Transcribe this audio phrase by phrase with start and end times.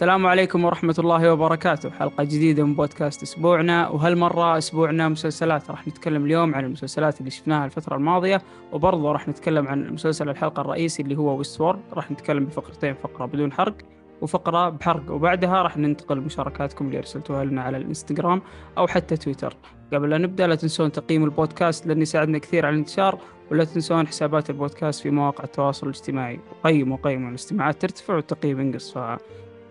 [0.00, 1.90] السلام عليكم ورحمة الله وبركاته.
[1.90, 5.70] حلقة جديدة من بودكاست أسبوعنا وهالمرة أسبوعنا مسلسلات.
[5.70, 8.42] راح نتكلم اليوم عن المسلسلات اللي شفناها الفترة الماضية
[8.72, 13.26] وبرضه راح نتكلم عن المسلسل الحلقة الرئيسي اللي هو ويست وورد راح نتكلم بفقرتين فقرة
[13.26, 13.74] بدون حرق
[14.20, 15.10] وفقرة بحرق.
[15.10, 18.42] وبعدها راح ننتقل لمشاركاتكم اللي أرسلتوها لنا على الإنستغرام
[18.78, 19.56] أو حتى تويتر.
[19.92, 23.18] قبل لا نبدأ لا تنسون تقييم البودكاست لأنه يساعدنا كثير على الانتشار
[23.50, 26.40] ولا تنسون حسابات البودكاست في مواقع التواصل الاجتماعي.
[26.50, 28.98] وقيموا قيموا الاستماعات ترتفع والتقييم ينقص.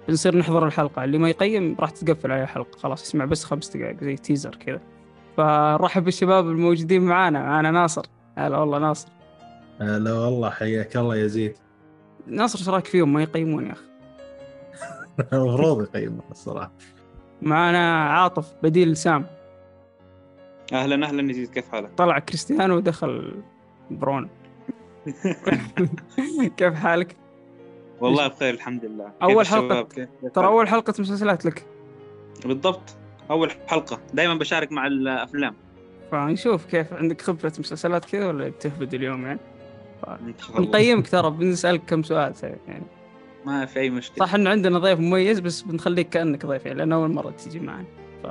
[0.09, 1.03] ف بنصير نحضر الحلقة.
[1.03, 2.77] اللي ما يقيم راح تتقفل عليه الحلقة.
[2.77, 4.81] خلاص يسمع بس خمس دقائق زي تيزر كذا.
[5.37, 7.39] فرحب بالشباب الموجودين معانا.
[7.39, 8.05] معانا ناصر.
[8.37, 9.07] هلا والله ناصر.
[9.81, 11.53] هلا والله حياك الله يا زيد.
[12.27, 13.85] ناصر إيش رأيك فيهم؟ ما يقيمون يا أخي.
[15.33, 16.71] المفروض يقيمون الصراحة.
[17.41, 19.25] معانا عاطف بديل سام
[20.73, 23.33] أهلا أهلا يزيد كيف حالك؟ طلع كريستيانو ودخل
[23.91, 24.29] برون
[26.57, 27.15] كيف حالك؟
[28.01, 29.11] والله بخير الحمد لله.
[29.89, 31.65] كيف- كيف ترى؟ أول حلقة مسلسلات لك.
[32.45, 32.95] بالضبط
[33.31, 33.99] أول حلقة.
[34.13, 35.55] دائما بشارك مع الأفلام.
[36.11, 39.39] فنشوف كيف عندك خبرة مسلسلات كذا ولا بتهبد اليوم يعني.
[40.59, 42.33] نقيمك ترى بنسألك كم سؤال
[42.67, 42.83] يعني.
[43.45, 44.25] ما في أي مشكلة.
[44.25, 47.85] صح إنه عندنا ضيف مميز بس بنخليك كأنك ضيف يعني لأن أول مرة تيجي معنا.
[48.23, 48.27] ف...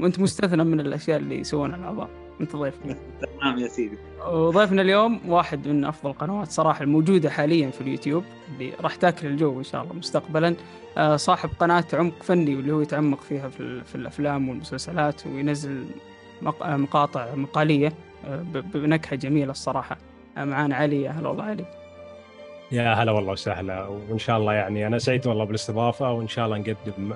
[0.00, 2.08] وأنت مستثنى من الأشياء اللي يسوونها الأعضاء.
[2.40, 2.96] أنت ضيفنا
[3.40, 3.98] تمام يا سيدي.
[4.28, 9.58] وضيفنا اليوم واحد من أفضل القنوات صراحة الموجودة حاليا في اليوتيوب اللي راح تاكل الجو
[9.58, 10.54] إن شاء الله مستقبلا.
[10.98, 15.84] آه، صاحب قناة عمق فني واللي هو يتعمق فيها في, ال- في الأفلام والمسلسلات وينزل.
[16.62, 17.92] آه، مقاطع مقالية
[18.26, 18.42] آه،
[18.74, 19.98] بنكهة جميلة الصراحة.
[20.36, 21.64] معانا علي أهلا والله علي.
[22.72, 23.86] يا هلا والله وسهلا.
[23.88, 27.14] وإن شاء الله يعني أنا سعيد والله بالاستضافة وإن شاء الله نقدم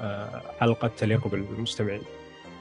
[0.61, 2.01] حلقة تليق بالمستمعين.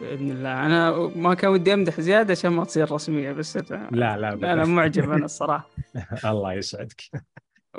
[0.02, 4.18] بإذن الله أنا ما كان ودي أمدح زيادة عشان ما تصير رسمية بس لا لا
[4.18, 4.66] لا أنا.
[4.66, 5.70] معجب أنا الصراحة
[6.32, 7.02] الله يسعدك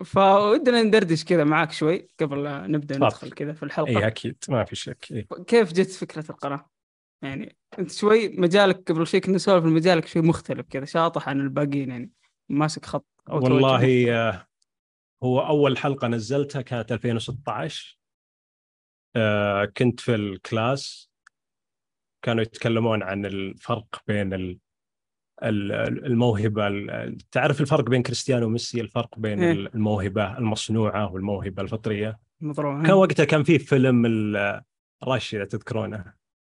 [0.05, 2.97] فودنا ندردش كذا معاك شوي قبل لا نبدأ.
[2.97, 5.27] ندخل كذا في الحلقة إي أكيد ما في شك إيه.
[5.47, 6.71] كيف جت فكرة القناة؟
[7.23, 11.91] يعني أنت شوي مجالك قبل شوي كنا نسولف مجالك شوي مختلف كذا شاطح عن الباقيين
[11.91, 12.11] يعني
[12.49, 14.13] ماسك خط توجه والله.
[14.13, 14.47] آه،
[15.23, 17.99] هو أول حلقة نزلتها كانت 2016
[19.17, 21.11] آه، كنت في ال class
[22.27, 24.59] كانوا يتكلمون عن الفرق بين ال-
[25.43, 25.73] ال-
[26.07, 29.53] الموهبة ال- تعرف الفرق بين كريستيانو وميسي؟ الفرق بين إيه.
[29.53, 32.19] الموهبة المصنوعة والموهبة الفطرية.
[32.41, 34.07] موضوع كان وقتها كان في فيلم
[35.05, 36.05] رش إذا تذكرونه.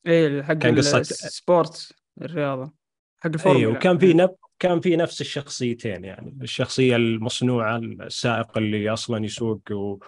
[0.07, 1.93] اي حق كان قصة- ال sport
[2.23, 2.73] الرياضة.
[3.19, 3.63] حق الفورمولا.
[3.63, 4.31] اي وكان في نف...
[4.59, 6.39] كان في نفس الشخصيتين يعني.
[6.43, 9.99] الشخصية المصنوعة السائق اللي أصلا يسوق و...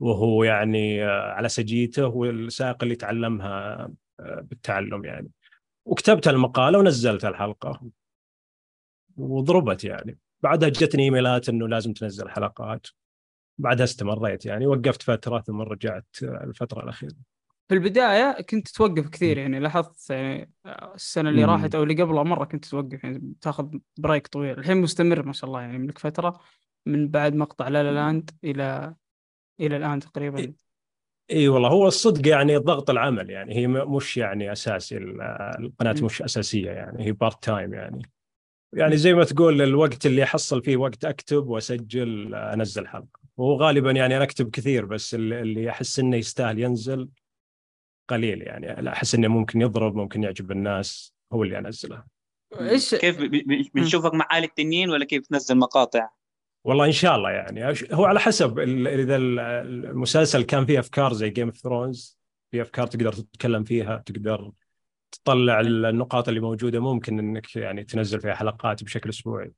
[0.00, 5.30] وهو يعني آه، على سجيته والسائق اللي تعلمها بالتعلم يعني.
[5.84, 7.90] وكتبت المقالة ونزلت الحلقة.
[9.16, 10.18] وضربت يعني.
[10.42, 12.86] بعدها جتني إيميلات إنه لازم تنزل حلقات.
[13.58, 14.66] بعدها استمريت يعني.
[14.66, 17.14] وقفت فترة ثم رجعت الفترة الأخيرة.
[17.68, 19.60] في البداية كنت توقف كثير يعني.
[19.60, 20.50] لاحظت يعني
[20.94, 21.50] السنة اللي مم.
[21.50, 23.34] راحت أو اللي قبلها مرة كنت توقف يعني.
[23.40, 24.58] تاخذ بريك طويل.
[24.58, 25.78] الحين مستمر ما شاء الله يعني.
[25.78, 26.40] من فترة
[26.86, 28.94] من بعد مقطع لا لا لاند إلى
[29.60, 30.52] إلى الآن تقريبا.
[31.30, 35.20] إي والله هو الصدق يعني ضغط العمل يعني هي مش يعني أساسي ال-
[35.58, 35.94] القناة.
[36.02, 38.02] مش أساسية يعني هي part time يعني.
[38.72, 43.18] يعني زي ما تقول الوقت اللي أحصل فيه وقت أكتب وأسجل أنزل حلقة.
[43.36, 47.08] وهو غالبا يعني أنا أكتب كثير بس اللي اللي أحس إنه يستاهل ينزل
[48.08, 48.82] قليل يعني.
[48.82, 52.04] لا أحس إنه ممكن يضرب ممكن يعجب الناس هو اللي أنزله.
[52.60, 53.18] إيش؟ كيف
[53.74, 56.08] بنشوفك مع آل التنين ولا كيف تنزل مقاطع؟
[56.68, 57.74] والله إن شاء الله يعني.
[57.92, 62.18] هو على حسب إذا ال- المسلسل كان فيه أفكار زي جيم اوف ثرونز
[62.50, 64.52] في أفكار تقدر تتكلم فيها تقدر
[65.12, 69.52] تطلع النقاط اللي موجودة ممكن إنك يعني تنزل فيها حلقات بشكل أسبوعي.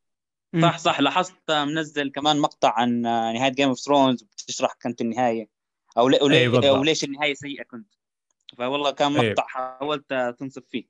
[0.62, 1.00] صح صح.
[1.00, 5.48] لاحظت منزل كمان مقطع عن نهاية جيم اوف ثرونز بتشرح كانت النهاية
[5.98, 6.20] أو لي...
[6.20, 6.70] أو إيه.
[6.70, 7.94] أو ليش النهاية سيئة كنت.
[8.58, 9.30] فوالله كان إيه.
[9.30, 10.84] مقطع حاولت تنصف فيه.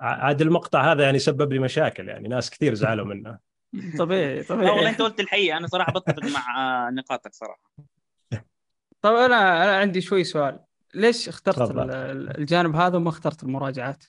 [0.00, 2.28] عاد المقطع هذا يعني سبب لي مشاكل يعني.
[2.28, 3.51] ناس كثير زعلوا منه.
[3.98, 5.56] طبيعي لا والله طبيعي انت قلت الحقيقة.
[5.56, 6.58] أنا صراحة بتفق مع
[6.88, 7.72] آه، نقاطك صراحة.
[9.00, 10.60] طب أنا أنا عندي شوي سؤال.
[10.94, 11.70] ليش اخترت
[12.38, 14.04] الجانب هذا وما اخترت المراجعات؟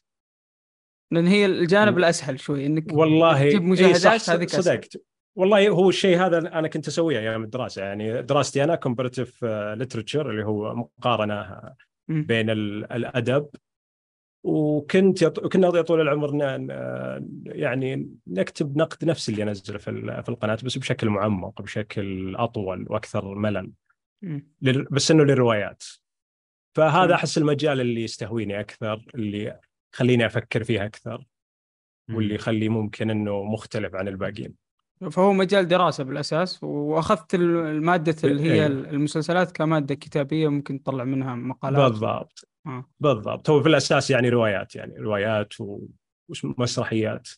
[1.11, 4.49] لأن هي الجانب الأسهل شوي إنك والله تجيب إيه مشاهدات صح هذيك.
[4.49, 4.97] صدقت.
[5.35, 7.83] والله هو الشيء هذا أنا كنت أسويه أيام الدراسة.
[7.83, 9.43] يعني دراستي أنا comparative
[9.73, 11.61] ليترشر اللي هو مقارنة.
[12.07, 13.49] بين ال- الأدب
[14.43, 15.39] وكنت يط...
[15.39, 16.35] كنا طول العمر
[17.45, 22.85] يعني نكتب نقد نفس اللي انزله في ال- في القناة بس بشكل معمق بشكل أطول
[22.89, 23.71] وأكثر ملل.
[24.61, 24.83] لل...
[24.91, 25.83] بس إنه للروايات
[26.75, 27.13] فهذا مم.
[27.13, 29.59] أحس المجال اللي يستهويني أكثر اللي
[29.93, 31.25] يخليني أفكر فيه أكثر
[32.09, 34.53] واللي يخليه ممكن إنه مختلف عن الباقيين
[35.11, 38.67] فهو مجال دراسة بالأساس وأخذت المادة اللي هي إيه.
[38.67, 42.47] المسلسلات كمادة كتابية ممكن تطلع منها مقالات بالضبط
[42.99, 43.49] بالضبط.
[43.49, 45.53] هو في الأساس يعني روايات يعني روايات
[46.43, 47.29] ومسرحيات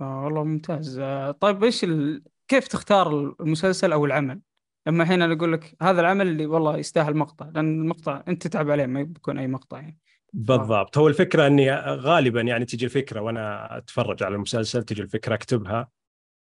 [0.00, 0.98] آه والله ممتاز.
[0.98, 2.22] آه طيب إيش ال...
[2.48, 4.40] كيف تختار المسلسل أو العمل؟
[4.86, 8.70] لما الحين أنا أقول لك هذا العمل اللي والله يستاهل مقطع لأن المقطع أنت تتعب
[8.70, 9.98] عليه ما بيكون أي مقطع يعني.
[10.32, 10.98] بالضبط.
[10.98, 15.88] هو الفكرة إني غالبا يعني تجي الفكرة وأنا أتفرج على المسلسل تجي الفكرة أكتبها.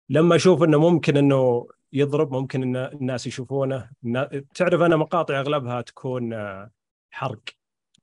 [0.09, 3.89] لما أشوف إنه ممكن إنه يضرب ممكن إن الناس يشوفونه.
[4.55, 6.71] تعرف أنا مقاطع أغلبها تكون آه،
[7.11, 7.58] حرق.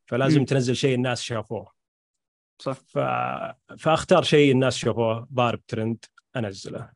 [0.06, 0.44] فلازم مم.
[0.44, 1.72] تنزل شيء الناس شافوه.
[2.58, 2.72] صح.
[2.72, 2.98] ف...
[3.78, 6.04] فأختار شيء الناس شافوه ضارب ترند
[6.36, 6.90] أنزله.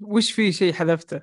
[0.00, 1.22] وش في شيء حذفته؟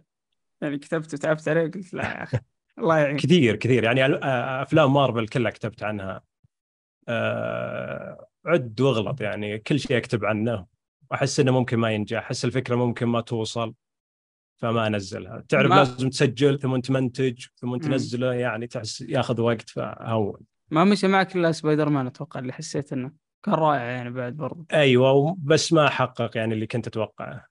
[0.62, 2.40] يعني كتبته تعبت عليه قلت لا يا أخي
[2.78, 3.18] الله يعين.
[3.18, 3.84] كثير كثير.
[3.84, 4.06] يعني
[4.62, 6.22] أفلام مارفل كلها كتبت عنها.
[7.08, 10.66] آه، عد واغلط يعني كل شيء أكتب عنه.
[11.12, 13.74] واحس إنه ممكن ما ينجح أحس الفكرة ممكن ما توصل
[14.58, 15.44] فما أنزلها.
[15.50, 17.78] تعرف ما- لازم تسجل ثم تمنتج ثم.
[17.78, 20.40] تنزله يعني تحس ياخذ وقت فهون.
[20.72, 23.12] ما مشى معك إلا سبايدر مان أتوقع اللي حسيت إنه
[23.44, 27.46] كان رائع يعني بعد برضه أيوه بس ما حقق يعني اللي كنت أتوقعه.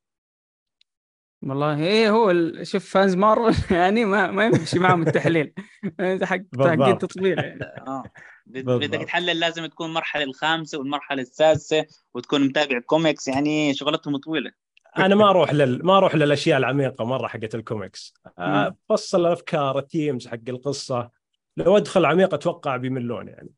[1.43, 5.53] والله إيه هو ال- شوف fans مارفل يعني ما ما يمشي معهم التحليل.
[6.23, 7.00] حق حقين بالضبط.
[7.03, 8.05] تطبيل يعني آه.
[8.47, 14.50] بدك تحلل لازم تكون المرحلة الخامسة والمرحلة السادسة وتكون متابع كوميكس يعني شغلتهم طويلة.
[14.99, 15.85] أنا ما أروح لل...
[15.87, 18.15] ما أروح للأشياء العميقة مرة حقت الكوميكس.
[18.38, 18.75] مم.
[18.91, 21.11] افصل الأفكار ال themes حق القصة
[21.58, 23.50] لو أدخل عميق أتوقع بيملون يعني.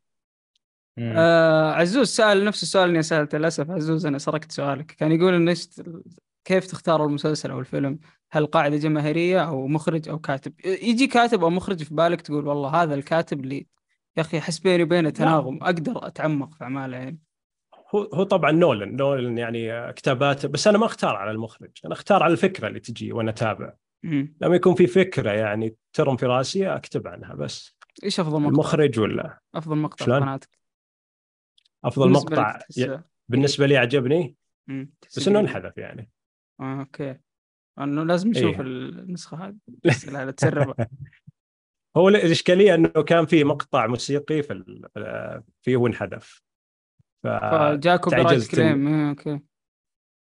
[0.97, 1.13] مم.
[1.17, 3.71] آه عزوز سأل نفس السؤال اللي سألته للأسف.
[3.71, 4.85] عزوز أنا سرقت سؤالك.
[4.85, 5.67] كان يقول إن إيش
[6.45, 7.99] كيف تختار المسلسل أو الفيلم؟
[8.31, 12.69] هل قاعدة جماهيرية أو مخرج أو كاتب؟ يجي كاتب أو مخرج في بالك تقول والله
[12.69, 13.67] هذا الكاتب اللي
[14.17, 17.19] يا أخي أحس بيني وبينه تناغم أقدر أتعمق في أعماله يعني.
[17.95, 21.71] هو هو طبعا نولن نولن يعني كتاباته بس أنا ما أختار على المخرج.
[21.85, 23.73] أنا أختار على الفكرة اللي تجي وأنا أتابع.
[24.41, 27.77] لما يكون في فكرة يعني ترم في رأسي أكتب عنها بس.
[28.03, 30.49] إيش أفضل مقطع؟ المخرج ولا؟ أفضل مقطع شلون؟ قناتك.
[31.85, 34.35] أفضل بالنسبة مقطع تحسه- بالنسبة لي عجبني
[34.67, 34.93] مم.
[35.17, 36.09] بس إنه انحذف يعني.
[36.59, 37.17] آه أوكي.
[37.79, 38.61] أنه لازم نشوف إيه.
[38.61, 39.57] النسخة هذه.
[40.07, 40.87] لا تسربها.
[41.97, 46.41] هو الإشكالية إنه كان في مقطع موسيقي في ال- فيه وانحذف.
[47.23, 47.27] ف...
[47.27, 48.87] right تعجزت claim.
[48.87, 49.39] إيه، okay.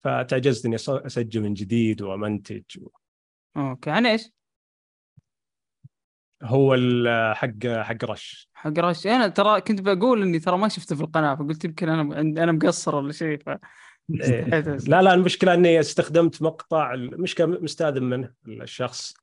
[0.03, 2.63] فتعجزت إني أسجل من جديد وأمنتج
[3.57, 3.89] okay.
[3.89, 4.31] عن إيش؟
[6.43, 8.49] هو ال- حق حق رش.
[8.53, 9.07] حق رش.
[9.07, 12.95] أنا ترى كنت بقول إني ترى ما شفته في القناة فقلت يمكن أنا أنا مقصر
[12.95, 13.49] ولا شيء ف
[14.21, 14.43] إيه.
[14.87, 18.33] لا لا المشكلة إني استخدمت مقطع المشكلة مستأذن منه.
[18.47, 19.13] الشخص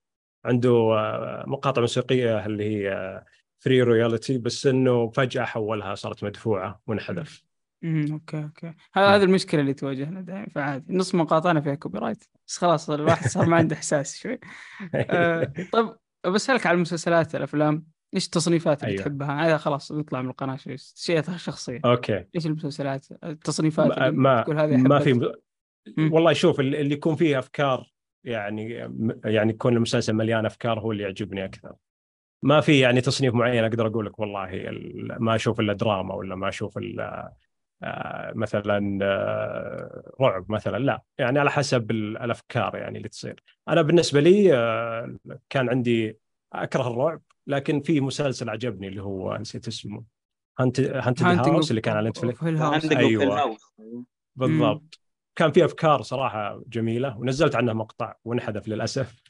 [0.44, 3.22] عنده آه، مقاطع موسيقية اللي هي
[3.58, 7.42] free royalty بس إنه فجأة حولها صارت مدفوعة وانحذف
[7.84, 8.74] امم okay okay.
[8.92, 10.94] هذه المشكلة اللي تواجهنا دائما فعادي.
[10.94, 14.38] نص مقاطعنا فيها copyright بس خلاص الواحد صار ما عنده إحساس شوي.
[14.94, 19.02] آه، طيب بسألك على المسلسلات الأفلام إيش التصنيفات اللي أيوة.
[19.02, 20.56] تحبها؟ هذا خلاص نطلع من القناة
[20.94, 25.32] شيء شخصيه أوكي إيش المسلسلات التصنيفات ما اللي ما, تقول هذه ما؟ في
[25.96, 26.12] مم.
[26.12, 27.92] والله شوف اللي يكون فيه أفكار
[28.24, 28.70] يعني
[29.24, 31.72] يعني يكون المسلسل مليان أفكار هو اللي يعجبني أكثر
[32.42, 36.34] ما في يعني تصنيف معين أقدر أقول لك والله ال- ما أشوف إلا دراما ولا
[36.34, 37.32] ما أشوف إلا
[38.34, 41.02] مثلا آه، رعب مثلا لا.
[41.18, 43.42] يعني على حسب ال- الأفكار يعني اللي تصير.
[43.68, 45.16] أنا بالنسبة لي آه،
[45.50, 46.18] كان عندي
[46.52, 50.04] أكره الرعب لكن في مسلسل عجبني اللي هو نسيت اسمه.
[50.58, 52.84] هانت هانت هاوس of- اللي كان على نتفلكس الهاوس
[54.36, 55.00] بالضبط.
[55.36, 59.22] كان في أفكار صراحة جميلة ونزلت عنه مقطع وانحذف للأسف؟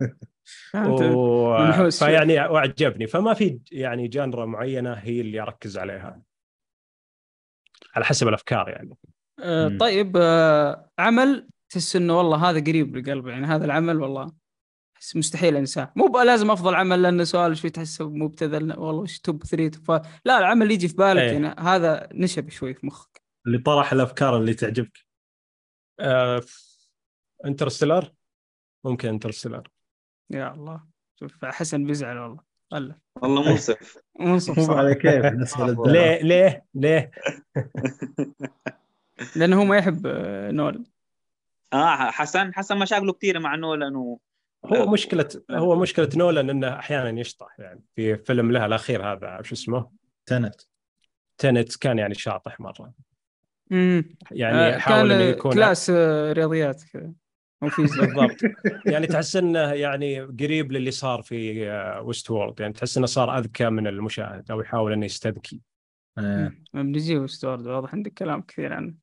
[0.74, 1.56] و...
[1.90, 1.90] شوي.
[1.90, 6.22] فيعني واعجبني فما في يعني جانرا معينة هي اللي أركز عليها.
[7.96, 8.96] على حسب الأفكار يعني.
[9.42, 9.78] آه، مم.
[9.78, 14.32] طيب آه، عمل تحس إنه والله هذا قريب للقلب يعني هذا العمل والله
[14.96, 15.92] أحس مستحيل أنساه.
[15.96, 19.88] مو بقى لازم أفضل عمل لأنه سؤال شوي تحسه مبتذل والله وش top 3 top
[19.88, 21.32] 5 لا العمل اللي يجي في بالك إيه.
[21.32, 23.22] يعني هذا نشب شوي في مخك.
[23.46, 25.06] اللي طرح الأفكار اللي تعجبك.
[26.00, 26.42] آه...
[27.44, 28.12] انترستيلر
[28.84, 29.68] ممكن انترستيلر
[30.30, 30.84] يا الله
[31.20, 32.45] شوف حسن بيزعل والله.
[32.72, 33.98] هلا والله منصف.
[34.20, 34.74] منصف مو.
[34.74, 35.92] على كيف بالنسبة.
[35.92, 37.10] ليه ليه ليه؟
[39.36, 40.84] لأنه هو ما يحب آه، نول
[41.72, 44.20] آه حسن حسن مشاكله كثيرة مع نولان و...
[44.66, 47.56] هو مشكلة هو مشكلة نولان إنه أحيانا يشطح.
[47.58, 49.90] يعني في فيلم له الأخير هذا شو اسمه؟
[50.26, 50.60] تنت.
[51.38, 52.92] تنت كان يعني شاطح مرة.
[53.72, 57.12] امم يعني آه، حاول إنه يكون كلاس آه، رياضيات كذا.
[57.70, 58.36] فيزياء بالضبط.
[58.92, 61.70] يعني تحس إنه يعني قريب للي صار في
[62.04, 65.60] ويست وورد يعني تحس إنه صار أذكى من المشاهد أو يحاول إنه يستذكي.
[66.18, 66.52] آه.
[66.74, 68.94] بنجي وستورد واضح عندك كلام كثير عنه.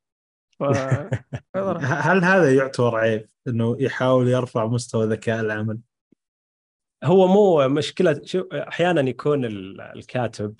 [0.59, 0.63] ف...
[1.83, 5.79] هل هذا يعتبر عيب إنه يحاول يرفع مستوى ذكاء العمل؟
[7.03, 8.21] هو مو مشكلة.
[8.23, 10.55] شو أحيانا يكون ال- الكاتب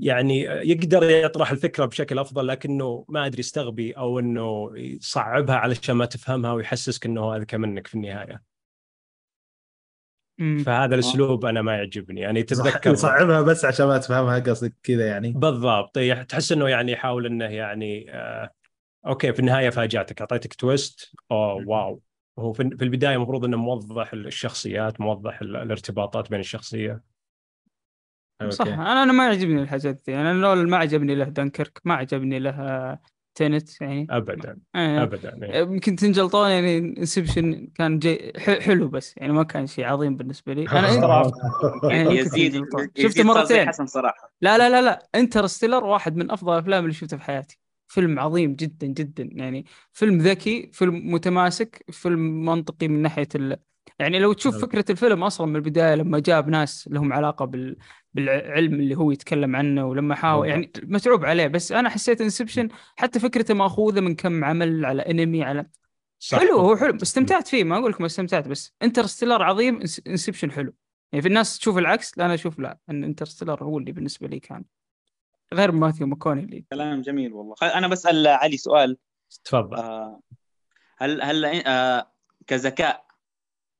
[0.00, 6.04] يعني يقدر يطرح الفكرة بشكل أفضل لكنه ما أدري يستغبي أو إنه يصعبها علشان ما
[6.04, 8.42] تفهمها ويحسسك إنه اذكى منك في النهاية.
[10.38, 10.62] مم.
[10.66, 12.20] فهذا الأسلوب أنا ما يعجبني.
[12.20, 15.32] يعني تتذكر يصعبها بس عشان ما تفهمها قصدك كذا يعني.
[15.32, 15.98] بالضبط.
[15.98, 18.50] إيه، تحس إنه يعني يحاول إنه يعني آه
[19.06, 22.02] okay في النهاية فاجأتك أعطيتك twist oh wow.
[22.38, 27.11] هو في في البداية المفروض إنه موضح الشخصيات موضح ال- الارتباطات بين الشخصية.
[28.50, 28.66] صح.
[28.66, 32.98] أنا أنا ما يعجبني الحاجات دي أنا لول ما عجبني له دنكرك ما عجبني له
[33.34, 34.06] تنت يعني.
[34.10, 34.58] ابدا.
[34.74, 35.60] آه، ابدا إيه.
[35.60, 40.52] يمكن تنجلطون يعني انسبشن كان جي ح- حلو بس يعني ما كان شيء عظيم بالنسبة
[40.54, 40.68] لي.
[40.68, 40.88] أنا
[41.90, 42.64] يعني يمكن يزيد
[42.98, 44.32] شفته مرتين حسن صراحة.
[44.40, 45.08] لا لا لا لا.
[45.14, 47.58] Interstellar واحد من أفضل الأفلام اللي شفتها في حياتي.
[47.88, 49.66] فيلم عظيم جدا جدا يعني.
[49.92, 53.56] فيلم ذكي فيلم متماسك فيلم منطقي من ناحية ال...
[53.98, 54.62] يعني لو تشوف.
[54.62, 57.76] فكرة الفيلم أصلا من البداية لما جاب ناس لهم علاقة بال...
[58.14, 61.46] بالعلم اللي هو يتكلم عنه ولما حاول يعني متعوب عليه.
[61.46, 65.66] بس أنا حسيت Inception حتى فكرته ماخوذه من كم عمل على انمي على
[66.18, 66.38] صح.
[66.38, 66.96] حلو هو حلو.
[67.02, 70.74] استمتعت فيه ما أقول لك ما استمتعت بس Interstellar عظيم Inception حلو.
[71.12, 74.40] يعني في الناس تشوف العكس لا أنا أشوف لا إن Interstellar هو اللي بالنسبة لي
[74.40, 74.64] كان.
[75.54, 77.54] غير ماثيو ماكوني اللي كلام جميل والله.
[77.62, 78.96] أنا بسأل علي سؤال.
[79.44, 79.76] تفضل.
[79.76, 80.20] آه،
[80.98, 82.12] هل هل آه،
[82.46, 83.06] كذكاء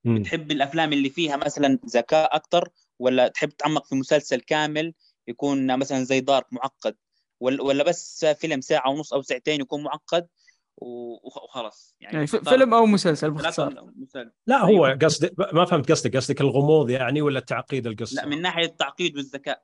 [0.04, 0.22] مم.
[0.22, 2.68] تحب الأفلام اللي فيها مثلا ذكاء أكثر
[2.99, 4.94] ولا تحب تتعمق في مسلسل كامل
[5.28, 6.96] يكون مثلا زي Dark معقد
[7.40, 10.28] ولا ولا بس فيلم ساعة ونص أو ساعتين يكون معقد
[10.76, 13.92] وخلاص يعني تختار فيلم أو مسلسل باختصار.
[14.46, 14.99] لا هو أيوة.
[14.99, 19.62] قصدي ما فهمت قصدك قصدك الغموض يعني ولا تعقيد القصة لا من ناحية التعقيد والذكاء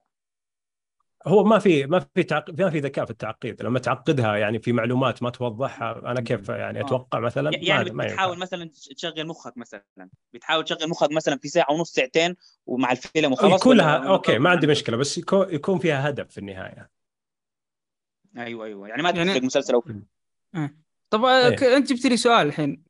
[1.26, 2.50] هو ما في ما في تعق...
[2.50, 3.62] ما في ذكاء في التعقيد.
[3.62, 6.84] لما تعقدها يعني في معلومات ما توضحها أنا كيف يعني آه.
[6.84, 8.42] أتوقع مثلا؟ يعني ما, ما بتحاول ينفع.
[8.42, 9.84] مثلا تشغل مخك مثلا.
[10.34, 14.50] بتحاول تشغل مخك مثلا في ساعة ونص ساعتين ومع الفيلم وخلاص يكون لها أوكي ما
[14.50, 16.90] عندي مشكلة بس يكون يكون فيها هدف في النهاية.
[18.37, 18.88] أيوه أيوه.
[18.88, 20.06] يعني ما يعني- تفرق مسلسل أو فيلم
[21.10, 21.50] طب آه،.
[21.50, 22.82] ك- أنت جبت لي سؤال الحين.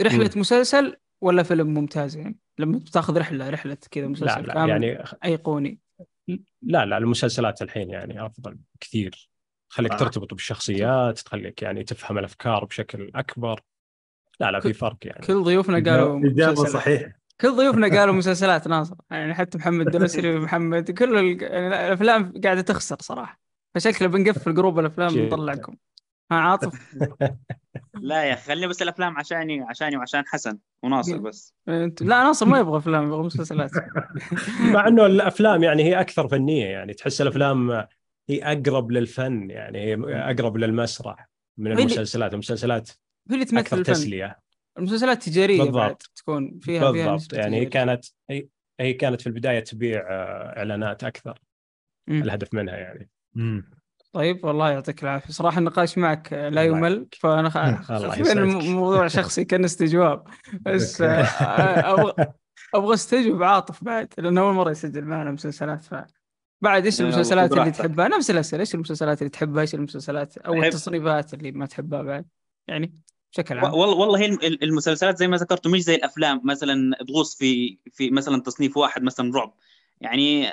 [0.00, 0.40] رحلة مم.
[0.40, 5.04] مسلسل ولا فيلم ممتاز؟ يعني لما بتاخذ رحلة رحلة كذا لا مسلسل لا كامل يعني
[5.24, 5.80] أيقوني.
[6.62, 9.30] لا لا المسلسلات الحين يعني أفضل كثير.
[9.70, 9.96] تخليك آه.
[9.96, 13.60] ترتبط بالشخصيات تخليك يعني تفهم الأفكار بشكل أكبر.
[14.40, 15.26] لا لا في فرق يعني.
[15.26, 16.54] كل ضيوفنا قالوا إجابة.
[16.64, 18.96] صحيح كل ضيوفنا قالوا مسلسلات ناصر.
[19.10, 23.40] يعني حتى محمد دلسري ومحمد كل ال- يعني الأفلام قاعدة تخسر صراحة.
[23.74, 25.18] فشكله بنقفل جروب الأفلام.
[25.20, 25.76] ونطلعكم.
[26.32, 26.94] ها عاطف؟
[27.94, 30.58] لا يا أخي خليني بس الأفلام عشاني عشاني وعشان حسن.
[30.82, 31.54] وناصر بس.
[31.66, 33.70] لا ناصر ما يبغى أفلام يبغى مسلسلات.
[34.74, 37.70] مع إنه الأفلام يعني هي أكثر فنية يعني تحس الأفلام
[38.30, 42.32] هي أقرب للفن يعني هي أقرب للمسرح من المسلسلات.
[42.32, 42.90] المسلسلات
[43.30, 43.92] هي اللي تمثل أكثر الفن.
[43.92, 44.38] تسلية.
[44.78, 46.10] المسلسلات تجارية بالضبط.
[46.16, 47.14] تكون فيها فيها بالضبط.
[47.14, 47.66] نسبة يعني هي.
[47.66, 48.48] كانت هي
[48.80, 51.38] هي كانت في البداية تبيع آه، إعلانات أكثر.
[52.08, 52.22] مم.
[52.22, 53.10] الهدف منها يعني.
[53.34, 53.77] مم.
[54.12, 55.32] طيب والله يعطيك العافية.
[55.32, 57.06] صراحة النقاش معك لا يمل.
[57.20, 57.50] فأنا
[57.82, 58.32] خلينا.
[58.32, 60.24] الموضوع شخصي كان استجواب
[60.60, 61.00] بس.
[61.00, 62.14] آه، أبغى
[62.74, 65.94] أبغى استجوب عاطف بعد لأنه أول مرة يسجل معنا مسلسلات ف
[66.60, 67.70] بعد إيش يلا، المسلسلات اللي.
[67.70, 68.60] تحبها؟ نفس الأسئلة.
[68.60, 72.26] إيش المسلسلات اللي تحبها؟ إيش المسلسلات أو التصنيفات اللي ما تحبها بعد؟
[72.68, 72.94] يعني
[73.32, 73.74] بشكل عام.
[73.74, 76.40] والله والله هي الم- المسلسلات زي ما ذكرت مش زي الأفلام.
[76.44, 79.54] مثلا تغوص في في مثلا تصنيف واحد مثلا رعب.
[80.00, 80.46] يعني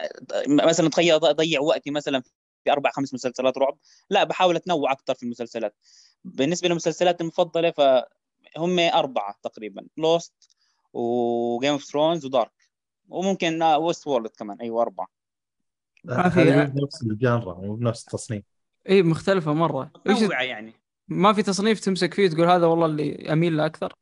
[0.50, 2.24] مثلا تخيل أضيع وقتي مثلا
[2.66, 3.78] في أربع خمس مسلسلات رعب.
[4.10, 5.76] لا بحاول أتنوع أكثر في المسلسلات.
[6.24, 10.34] بالنسبة للمسلسلات المفضلة فهم أربعة تقريبا Lost
[10.94, 12.52] و Game of Thrones و Dark
[13.10, 14.62] وممكن Westworld كمان.
[14.62, 15.08] أيوه أربعة.
[16.04, 18.44] ما في- هذه مو بنفس ال genre مو بنفس التصنيف.
[18.90, 19.92] اي مختلفة مرة.
[20.08, 20.74] إيش متنوعة يعني.
[21.08, 23.94] ما في تصنيف تمسك فيه تقول هذا والله اللي أميل له أكثر؟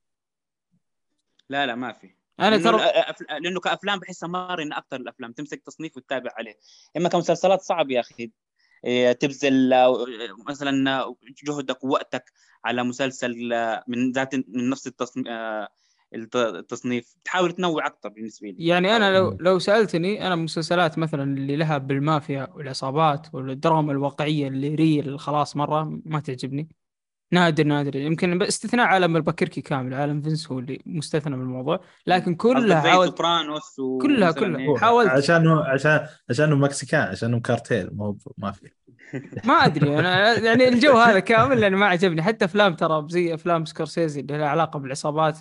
[1.50, 2.16] لا لا ما في.
[2.40, 6.56] أنا لأنه ترى لأنه كأفلام بحسها مرن أكثر الأفلام تمسك تصنيف وتتابع عليه.
[6.98, 8.32] إما كمسلسلات صعب يا أخي.
[9.20, 10.06] تبذل آه،
[10.50, 11.16] مثلا آه،
[11.48, 12.32] جهدك ووقتك
[12.66, 15.28] على مسلسل آه، من ذات من نفس التصنيف
[16.36, 17.16] التصنيف.
[17.26, 18.68] تحاول تنوع أكثر بالنسبة لي.
[18.68, 19.38] يعني أنا لو.
[19.40, 26.02] لو سألتني أنا مسلسلات مثلا اللي لها بالمافيا والعصابات والدراما الواقعية اللي ريل خلاص مرة
[26.06, 26.70] ما تعجبني.
[27.34, 32.36] نادر نادر يمكن باستثناء عالم البكركي كامل عالم فينس هو اللي مستثنى من الموضوع لكن
[32.36, 34.60] كلها حاولت سوبرانوس و- كلها- كلها.
[34.62, 34.76] إيه.
[34.78, 35.10] حاولت.
[35.10, 38.70] عشانه عشان عشانه مكسيكان عشانه كارتيل مو ما في
[39.48, 43.66] ما أدري أنا يعني الجو هذا كامل لأنه ما عجبني حتى أفلام ترى زي أفلام
[43.66, 45.38] سكورسيزي اللي لها علاقة بالعصابات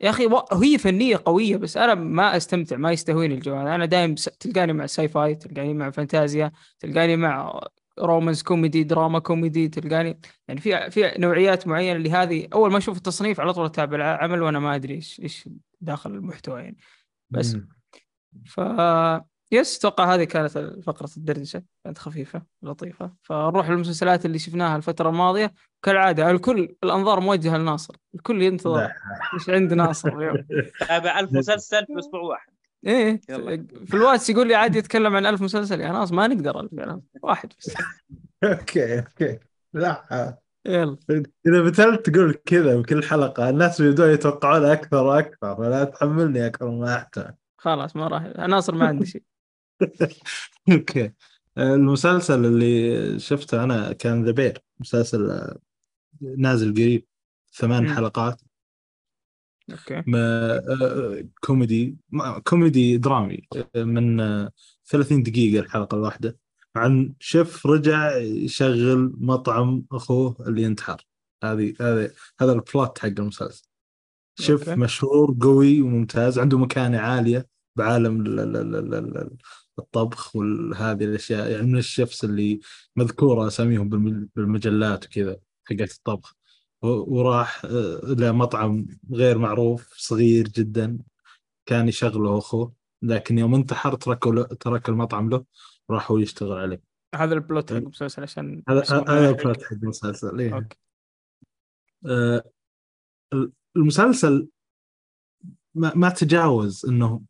[0.00, 3.86] يا أخي و- هي فنية قوية بس أنا ما أستمتع ما يستهويني الجو هذا أنا
[3.86, 4.24] دايم س...
[4.24, 7.60] تلقاني مع ساي فاي تلقاني مع فانتازيا تلقاني مع
[7.98, 12.96] romance كوميدي دراما كوميدي تلقاني يعني في في نوعيات معينة اللي هذه أول ما أشوف
[12.96, 15.48] التصنيف على طول أتابع العمل وأنا ما أدري إيش إيش
[15.80, 16.76] داخل المحتوى يعني.
[17.30, 17.54] بس.
[17.54, 17.68] مم.
[18.46, 18.60] ف
[19.52, 23.12] yes أتوقع هذه كانت فقرة الدردشة كانت خفيفة لطيفة.
[23.22, 25.54] فنروح للمسلسلات اللي شفناها الفترة الماضية.
[25.82, 27.96] كالعادة الكل الأنظار موجهة لناصر.
[28.14, 28.92] الكل ينتظر.
[29.34, 30.46] إيش عند ناصر اليوم؟
[30.88, 32.52] تابع 1000 مسلسل في أسبوع واحد.
[32.86, 33.66] إيه يلا.
[33.86, 36.86] في الواتس يقول لي عادي يتكلم عن ألف مسلسل يا ناس ما نقدر ألف يا
[36.86, 37.74] ناس واحد بس.
[38.44, 39.38] okay okay.
[39.72, 40.96] لا يلا.
[41.46, 46.96] إذا بتظل تقول كذا بكل حلقة الناس بيبدون يتوقعون أكثر وأكثر فلا تحملني أكثر ما
[46.96, 47.34] أحتاج.
[47.56, 48.22] خلاص ما راح.
[48.22, 49.22] ناصر ما عندي شيء.
[50.72, 51.12] okay.
[51.58, 55.58] المسلسل اللي شفته أنا كان The Bear مسلسل آه،
[56.20, 57.06] نازل قريب
[57.54, 57.88] ثمان.
[57.88, 58.40] حلقات.
[59.70, 60.02] okay.
[60.06, 63.42] ما آه، كوميدي ما- كوميدي درامي
[63.76, 64.50] آه، من آه،
[64.86, 66.38] 30 دقيقة الحلقة الواحدة.
[66.76, 71.06] عن شيف رجع يشغل مطعم أخوه اللي ينتحر.
[71.44, 73.64] هذه هذه هذا ال plot حق المسلسل.
[74.40, 74.68] شيف.
[74.68, 79.36] مشهور قوي وممتاز عنده مكانة عالية بعالم ال- ال- ال- ال- ال-
[79.78, 81.50] الطبخ وهذه الأشياء.
[81.50, 82.60] يعني من ال chefs اللي
[82.96, 86.34] مذكورة أساميهم بالم- بالمجلات وكذا حقت الطبخ.
[86.82, 90.98] وراح آه، لمطعم غير معروف صغير جدا
[91.66, 92.72] كان يشغله أخوه.
[93.02, 95.44] لكن يوم انتحر تركوا ترك المطعم له
[95.90, 96.82] راح هو يشتغل عليه.
[97.14, 99.28] هذا البلوت حق المسلسل عشان هذا هذا.
[99.28, 100.54] البلوت حق المسلسل إيه.
[100.54, 100.78] أوكي.
[102.06, 102.42] آه،
[103.76, 104.48] المسلسل
[105.74, 107.22] ما, ما تجاوز إنه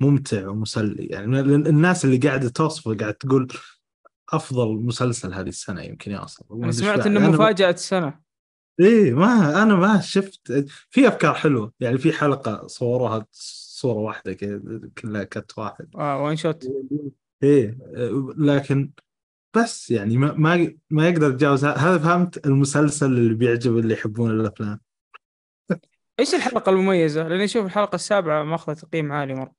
[0.00, 1.06] ممتع ومسلي.
[1.06, 3.48] يعني الناس اللي قاعدة توصفه قاعد تقول
[4.32, 8.29] أفضل مسلسل هذه السنة يمكن يوصل أنا سمعت إنه مفاجأة السنة.
[8.80, 14.80] إيه ما أنا ما شفت في أفكار حلوة يعني في حلقة صوروها صورة واحدة كذا
[14.98, 15.86] كلها كت واحد.
[15.96, 16.64] آه وان شوت
[17.42, 17.78] إيه
[18.38, 18.90] لكن
[19.56, 24.80] بس يعني ما ما ما يقدر يتجاوز هذا فهمت المسلسل اللي بيعجب اللي يحبون الأفلام.
[26.20, 29.52] إيش الحلقة المميزة؟ لأني أشوف الحلقة السابعة ماخذة تقييم عالي مرة.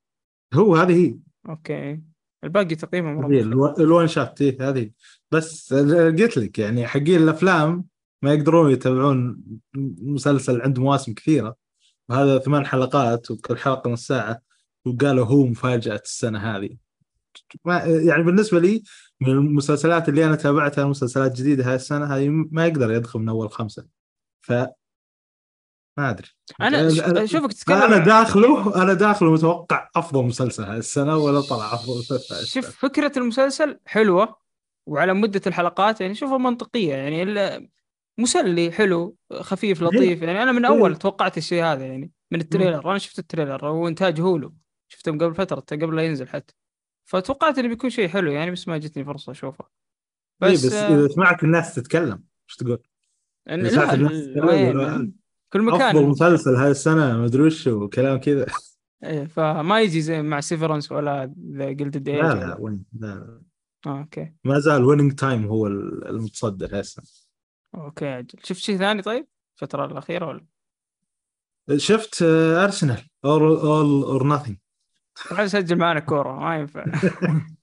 [0.54, 1.16] هو هذه هي.
[1.50, 2.02] أوكي.
[2.44, 3.46] الباقي تقييمه مرة هذه بسيط.
[3.46, 4.90] الو- الون شات إيه هذه
[5.32, 7.86] بس قلت لك يعني حقين الأفلام
[8.22, 9.44] ما يقدرون يتابعون
[10.02, 11.56] مسلسل عنده مواسم كثيرة.
[12.10, 14.42] وهذا ثمان حلقات وكل حلقة نص ساعة
[14.86, 16.78] وقالوا هو مفاجأة السنة هذه.
[17.66, 18.84] ما يعني بالنسبة لي
[19.22, 23.50] من المسلسلات اللي أنا تابعتها مسلسلات جديدة هذه السنة هذه ما يقدر يدخل من أول
[23.52, 23.86] خمسة.
[24.42, 24.52] ف
[25.98, 26.28] ما أدري.
[26.62, 31.42] أنا ش- أنا- اشوفك تتكلم أنا داخله أنا داخله متوقع أفضل مسلسل هذه السنة ولا
[31.42, 32.46] طلع أفضل مسلسل.
[32.46, 34.38] شوف فكرة المسلسل حلوة
[34.86, 37.70] وعلى مدة الحلقات يعني شوفها منطقية يعني ال-
[38.18, 40.22] مسلي حلو خفيف لطيف.
[40.22, 40.94] يعني أنا من إيه.
[40.94, 42.92] توقعت الشيء هذا يعني من ال trailer.
[42.92, 44.54] أنا شفت ال trailer هو إنتاج Hulu.
[44.88, 46.54] شفته قبل فترة قبل لا ينزل حتى.
[47.06, 49.66] فتوقعت إنه بيكون شيء حلو يعني بس ما جتني فرصة أشوفه.
[50.40, 52.78] بس, بس, بس آه، إذا سمعت الناس تتكلم إيش تقول؟
[53.50, 55.14] إن- لا الناس؟ يقولون
[55.54, 58.46] كل أفضل مكان مسلسل هذه السنة ما أدري وش وكلام كذا.
[59.04, 63.42] إيه فما يجي زي مع Severance ولا The Gilded لا لا وين؟ لا, لا.
[63.86, 64.34] آه okay.
[64.44, 67.04] ما زال Winning Time هو المتصدر هسه
[67.76, 68.40] okay أجل.
[68.44, 70.46] شفت شيء ثاني طيب؟ الفترة الأخيرة ولا؟
[71.78, 74.58] شفت آه، Arsenal All All or Nothing
[75.30, 76.86] تعال سجل معنا كورة ما ينفع.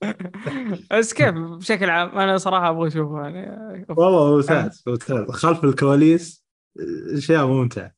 [0.99, 3.87] بس كيف؟ بشكل عام أنا صراحة أبغى أشوفه يعني.
[3.89, 5.31] والله ممتاز ممتاز.
[5.31, 6.45] خلف الكواليس
[7.17, 7.93] أشياء ممتعة.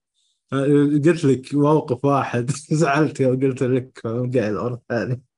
[0.53, 0.64] آه،
[1.05, 4.37] قلت لك موقف واحد زعلت يوم قلت لك قاعد
[4.73, 5.14] الثاني.
[5.14, 5.30] مم.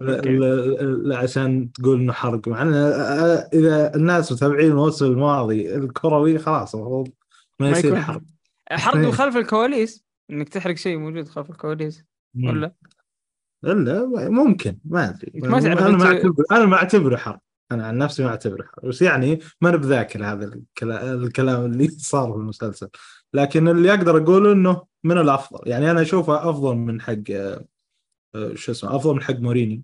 [0.00, 2.48] لا- عشان تقول إنه حرق.
[2.48, 7.08] مع إنه آه، إذا الناس متابعين الموسم الماضي الكروي خلاص المفروض
[7.60, 8.22] ما يصير حرق.
[8.70, 8.96] حرق.
[8.96, 12.04] من خلف الكواليس؟ إنك تحرق شيء موجود خلف الكواليس؟
[12.44, 12.74] ولا؟
[13.64, 15.32] إلا ممكن ما أدري.
[15.34, 17.40] أنت ما تعرف أنا ما أنت- اعتبر أنا ما أعتبره حرق.
[17.72, 18.86] أنا عن نفسي ما أعتبره حرق.
[18.86, 22.88] بس يعني ما أنا بذاكر هذا الكلام, اللي صار في المسلسل.
[23.34, 25.68] لكن اللي أقدر أقوله إنه من الأفضل.
[25.68, 27.64] يعني أنا أشوفه أفضل من حق آه، آه،
[28.54, 29.82] شو اسمه أفضل من حق مورينيو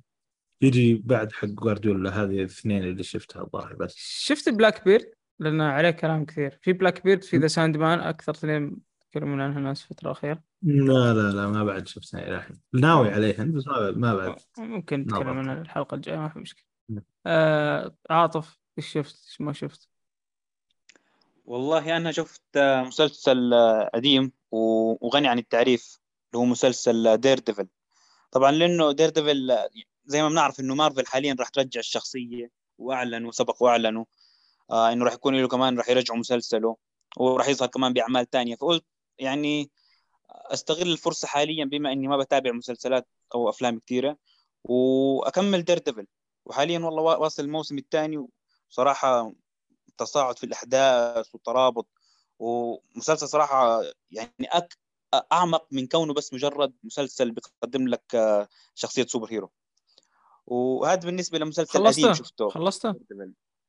[0.62, 3.94] يجي بعد حق جوارديولا هذه الاثنين اللي شفتها الظاهر بس.
[3.98, 6.58] شفت Black Bird؟ لأن عليه كلام كثير.
[6.62, 10.42] في Black Bird في The Sandman أكثر اثنين يتكلمون عنها الناس الفترة الأخيرة.
[10.62, 14.36] لا لا لا ما بعد شفتها إلى الحين ناوي عليهن بس ما بعد ما بعد.
[14.58, 15.28] ممكن نتكلم.
[15.28, 16.64] عنها الحلقة الجاية ما في مشكلة.
[16.88, 17.02] نعم.
[17.26, 19.88] آه عاطف إيش شفت؟ إيش ما شفت؟
[21.44, 26.00] والله أنا شفت آه، مسلسل آه، قديم وغني عن التعريف
[26.32, 27.66] اللي هو مسلسل Daredevil
[28.30, 29.56] طبعا لأنه Daredevil
[30.04, 34.04] زي ما بنعرف إنه مارفل حاليا راح ترجع الشخصية وأعلنوا سبق وأعلنوا
[34.70, 36.76] آه إنه راح يكون له كمان راح يرجعوا مسلسله
[37.16, 38.56] وراح يظهر كمان بأعمال تانية.
[38.56, 38.84] فقلت
[39.18, 39.70] يعني
[40.30, 44.16] أستغل الفرصة حاليا بما إني ما بتابع مسلسلات أو أفلام كثيرة
[44.64, 46.06] وأكمل Daredevil
[46.44, 48.26] وحاليا والله وا- واصل الموسم الثاني
[48.68, 49.32] صراحة
[49.98, 51.88] تصاعد في الأحداث والترابط
[52.38, 54.76] ومسلسل صراحة يعني أك
[55.14, 59.50] أعمق من كونه بس مجرد مسلسل بيقدم لك آه، شخصية superhero
[60.46, 62.94] وهذا بالنسبة لمسلسل؟ قديم شفته خلصته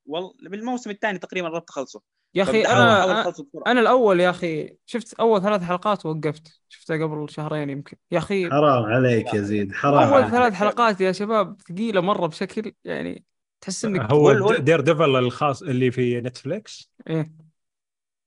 [0.05, 2.01] والله بالموسم الثاني تقريبا قربت أخلصه
[2.35, 3.45] يا أخي أنا بسرعة.
[3.67, 8.49] أنا الأول يا أخي شفت أول ثلاث حلقات وقفت شفتها قبل شهرين يمكن يا أخي
[8.49, 10.31] حرام عليك يا زيد حرام أول عليك.
[10.31, 13.25] ثلاث حلقات يا شباب ثقيلة مرة بشكل يعني
[13.61, 14.55] تحس إنك هو.
[14.55, 17.31] Daredevil الخاص اللي في نتفليكس إيه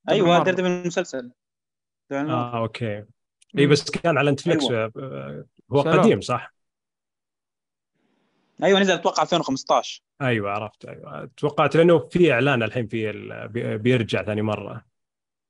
[0.08, 0.44] أيوه.
[0.44, 1.30] Daredevil المسلسل
[2.12, 3.04] آه okay
[3.58, 4.92] اي بس كان على نتفلكس أيوة.
[4.96, 5.92] آه، هو شالوه.
[6.02, 6.54] قديم صح؟
[8.62, 13.12] أيوه نزل أتوقع 2015 أيوه عرفت أيوه توقعت لأنه في إعلان الحين في
[13.82, 14.84] بيرجع ثاني مرة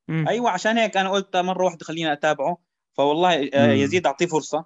[0.08, 0.24] مم.
[0.28, 2.58] أيوه عشان هيك أنا قلت مرة واحدة خليني أتابعه
[2.94, 3.72] فوالله آه، مم.
[3.72, 4.64] يزيد أعطيه فرصة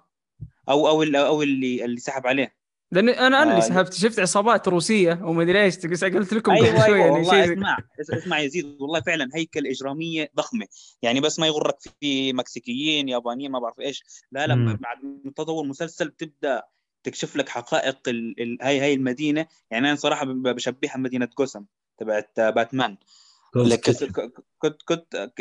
[0.69, 2.55] أو أو ال- أو اللي اللي سحب عليه
[2.91, 6.65] لأن أنا أنا اللي آه، سحبت شفت عصابات روسية وما أدري إيش قلت لكم قبل
[6.65, 10.67] شوي أيوه يعني والله شيء اسمع اس- اسمع يزيد والله فعلا هيكل إجرامية ضخمة.
[11.01, 14.03] يعني بس ما يغرك في مكسيكيين يابانيين ما بعرف إيش.
[14.31, 14.77] لا لا مم.
[14.81, 14.97] بعد
[15.35, 16.63] تطور المسلسل بتبدأ
[17.03, 18.41] تكشف لك حقائق ال...
[18.41, 18.57] ال...
[18.61, 19.45] هاي هاي المدينة.
[19.71, 21.65] يعني أنا صراحة بشبهها بمدينه جوثام
[21.97, 22.97] تبعت باتمان.
[24.57, 25.31] كنت كنت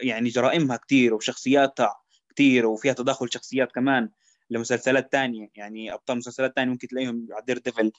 [0.00, 1.94] يعني جرائمها كتير وشخصياتها
[2.28, 4.10] كتير وفيها تداخل شخصيات كمان.
[4.50, 5.48] لمسلسلات تانية.
[5.54, 7.92] يعني أبطال مسلسلات تانية ممكن تلاقيهم على Daredevil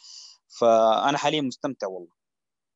[0.59, 2.11] فأنا حاليا مستمتع والله.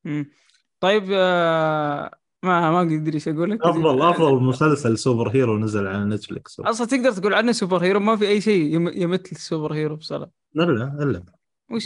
[0.03, 0.31] مم.
[0.79, 2.11] طيب آه،
[2.43, 3.61] ما ما أدري إيش أقول لك.
[3.61, 8.41] افضل أفضل مسلسل superhero نزل على نتفلكس أصلا تقدر تقول عنه superhero؟ ما في أي
[8.41, 10.31] شيء يم- يمثل ال superhero بصراحة.
[10.55, 11.23] الا إلا.
[11.71, 11.85] وش؟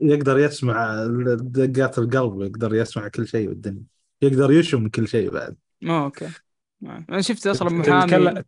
[0.00, 1.06] يقدر يسمع
[1.40, 3.82] دقات القلب يقدر يسمع كل شيء بالدنيا.
[4.22, 5.56] يقدر يشم كل شيء بعد.
[5.84, 6.28] okay.
[6.82, 8.44] أنا شفت أصلا محامي.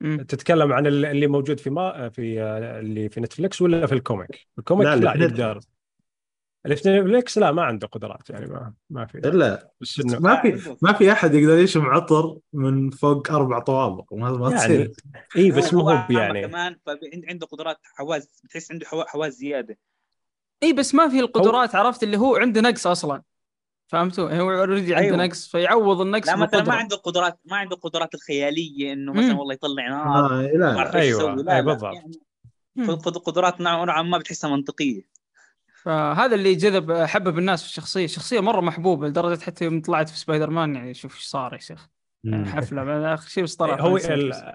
[0.00, 0.22] مم.
[0.22, 4.02] تتكلم عن ال- اللي موجود في ما في آه، اللي في نتفلكس ولا في ال
[4.02, 5.60] comic؟ ال comic لا، لا, يقدر.
[6.64, 9.18] اللي في نتفلكس لا ما عنده قدرات يعني ما ما في.
[9.18, 14.30] الا بس ما في ما في أحد يقدر يشم عطر من فوق أربع طوابق ما
[14.32, 14.92] ما يعني تصير.
[15.36, 16.46] اي بس مو هو يعني.
[16.46, 19.78] كمان فعنده قدرات حواس بتحس عنده حوا- حواس زيادة.
[20.62, 23.22] اي بس ما في القدرات عرفت؟ اللي هو عنده نقص أصلا.
[23.90, 25.26] فهمتوا هو already عنده أيوة.
[25.26, 26.74] نقص فيعوض النقص لا مثلا ما.
[26.74, 29.38] عنده قدرات ما عنده القدرات الخيالية إنه مثلا.
[29.38, 31.94] والله يطلع نار آه ما لا إيش أيوة، يسوي لا أي لا بالضبط.
[31.94, 35.02] يعني قدرات نوعا ما بتحسها منطقية
[35.82, 40.18] فهذا اللي جذب حبب الناس في الشخصية الشخصية مرة محبوبة لدرجة حتى يوم طلعت في
[40.18, 41.88] سبايدر مان يعني شوف إيش صار يا شيخ.
[42.44, 43.98] حفلة بعد اخر شيء بس طلع هو.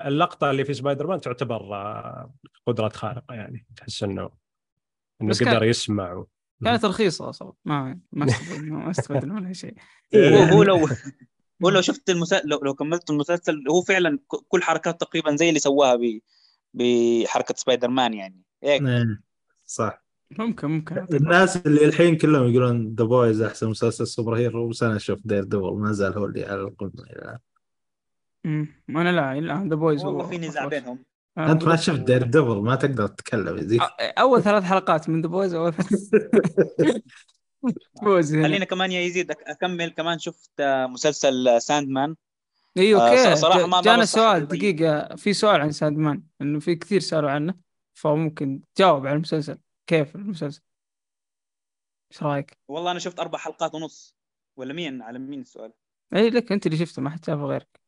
[0.06, 2.34] اللقطة اللي في سبايدر مان تعتبر آه،
[2.68, 4.30] قدرات خارقة يعني تحس انه
[5.22, 6.28] إنه قدر يسمع و...
[6.64, 7.54] كانت رخيصة أصلا.
[7.66, 8.26] ما ما
[8.92, 9.76] استفدنا منها شيء.
[10.16, 10.68] هو هو إيه.
[10.68, 10.88] لو
[11.64, 15.60] هو لو شفت المسلسل لو, لو كملت المسلسل هو فعلا كل حركات تقريبا زي اللي
[15.60, 16.20] سواها ب
[16.74, 18.42] بحركة سبايدر مان يعني.
[18.64, 19.22] هيك إيه،
[19.66, 20.06] صح.
[20.40, 21.06] ممكن ممكن.
[21.14, 25.92] الناس اللي الحين كلهم يقولون The Boys أحسن مسلسل superhero بس أنا أشوف Daredevil ما
[25.92, 27.38] زال هو اللي على القمة الآن.
[28.46, 31.00] امم أنا لا لا The Boys والله في نزاع بينهم.
[31.38, 35.54] أنت ما شفت Daredevil ما تقدر تتكلم يا زيد أول ثلاث حلقات من ذا بويز
[35.54, 35.74] أول
[38.02, 42.16] بويز خلينا كمان يا يزيد أكمل كمان شفت آه، مسلسل Sandman
[42.78, 43.36] إي آه، okay.
[43.36, 44.48] صراحة ما- جانا سؤال.
[44.48, 45.16] دقيقة.
[45.16, 47.56] في سؤال عن Sandman إنه في كثير سألوا عنه
[47.94, 49.58] فممكن تجاوب على المسلسل.
[49.88, 50.62] كيف المسلسل؟
[52.12, 54.16] إيش رأيك؟ والله أنا شفت أربع حلقات ونص.
[54.58, 55.74] ولا مين؟ على مين السؤال؟
[56.16, 57.80] إي لك أنت اللي شفته ما حد شافه غيرك.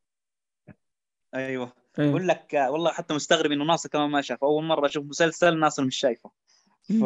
[1.35, 1.73] أيوه.
[1.99, 2.09] إيه.
[2.09, 5.83] بقول لك والله حتى مستغرب إنه ناصر كمان ما شاف أول مرة أشوف مسلسل ناصر
[5.83, 6.29] مش شايفه
[6.87, 7.03] ف مم.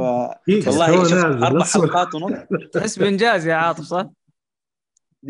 [0.48, 1.66] والله شفت أربع.
[1.66, 2.34] حلقات ونص
[2.74, 4.06] تحس بإنجاز يا عاطف صح؟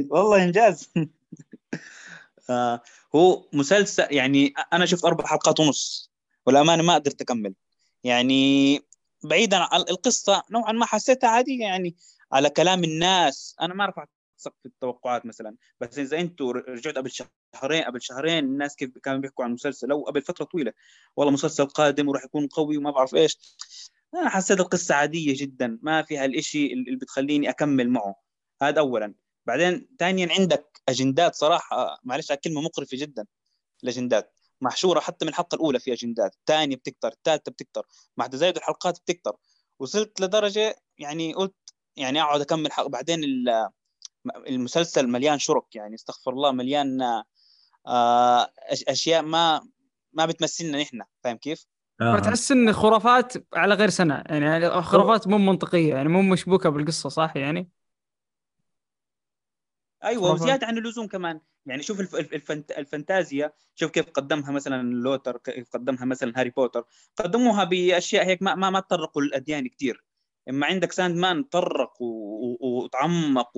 [0.10, 0.89] والله إنجاز
[2.50, 2.82] آه،
[3.15, 6.12] هو مسلسل يعني أنا شفت أربع حلقات ونص
[6.45, 7.54] والأمانة ما قدرت أكمل
[8.04, 8.80] يعني
[9.24, 11.95] بعيدا عن القصة نوعا ما حسيتها عادية يعني
[12.32, 14.10] على كلام الناس أنا ما رفعت
[14.42, 15.56] سقف التوقعات مثلا.
[15.82, 20.04] بس إذا أنتم رجعت قبل شهرين قبل شهرين الناس كيف كانوا بيحكوا عن المسلسل؟ أو
[20.06, 20.74] قبل فترة طويلة.
[21.16, 23.38] والله مسلسل قادم وراح يكون قوي وما بعرف إيش.
[24.16, 25.80] أنا حسيت القصة عادية جدا.
[25.82, 28.16] ما فيها الإشي اللي بتخليني أكمل معه.
[28.62, 29.14] هذا اولا.
[29.46, 32.00] بعدين ثانيا عندك أجندات صراحة.
[32.04, 33.26] معلش على كلمة مقرفة جدا.
[33.84, 34.34] الأجندات.
[34.62, 36.36] محشورة حتى من الحلقة الأولى في أجندات.
[36.48, 37.88] ثانية بتكتر الثالثه بتكتر.
[38.18, 39.36] مع تزايد الحلقات بتكتر.
[39.80, 41.56] وصلت لدرجة يعني قلت
[41.98, 42.90] يعني أقعد أكمل حلقة.
[42.90, 43.24] بعدين
[44.48, 47.02] المسلسل مليان شرك يعني استغفر الله مليان
[47.88, 49.62] آه، أش- أشياء ما
[50.14, 51.66] ما بتمثلنا نحن فاهم كيف؟
[52.02, 52.18] آه.
[52.18, 57.36] فتحس إن خرافات على غير سنة يعني خرافات مو منطقية يعني مو مشبوكة بالقصة صح
[57.36, 57.70] يعني؟
[60.04, 60.42] أيوه خرافات.
[60.42, 62.16] وزيادة عن اللزوم كمان يعني شوف الف...
[62.16, 62.72] الف- الفنت...
[62.72, 66.86] الفانتازيا شوف كيف قدمها مثلا لوتر كيف قدمها مثلا Harry Potter
[67.18, 70.04] قدموها بأشياء هيك ما ما, ما تطرقوا للأديان كثير
[70.50, 71.94] إما عندك Sandman طرق
[72.62, 73.52] وتعمق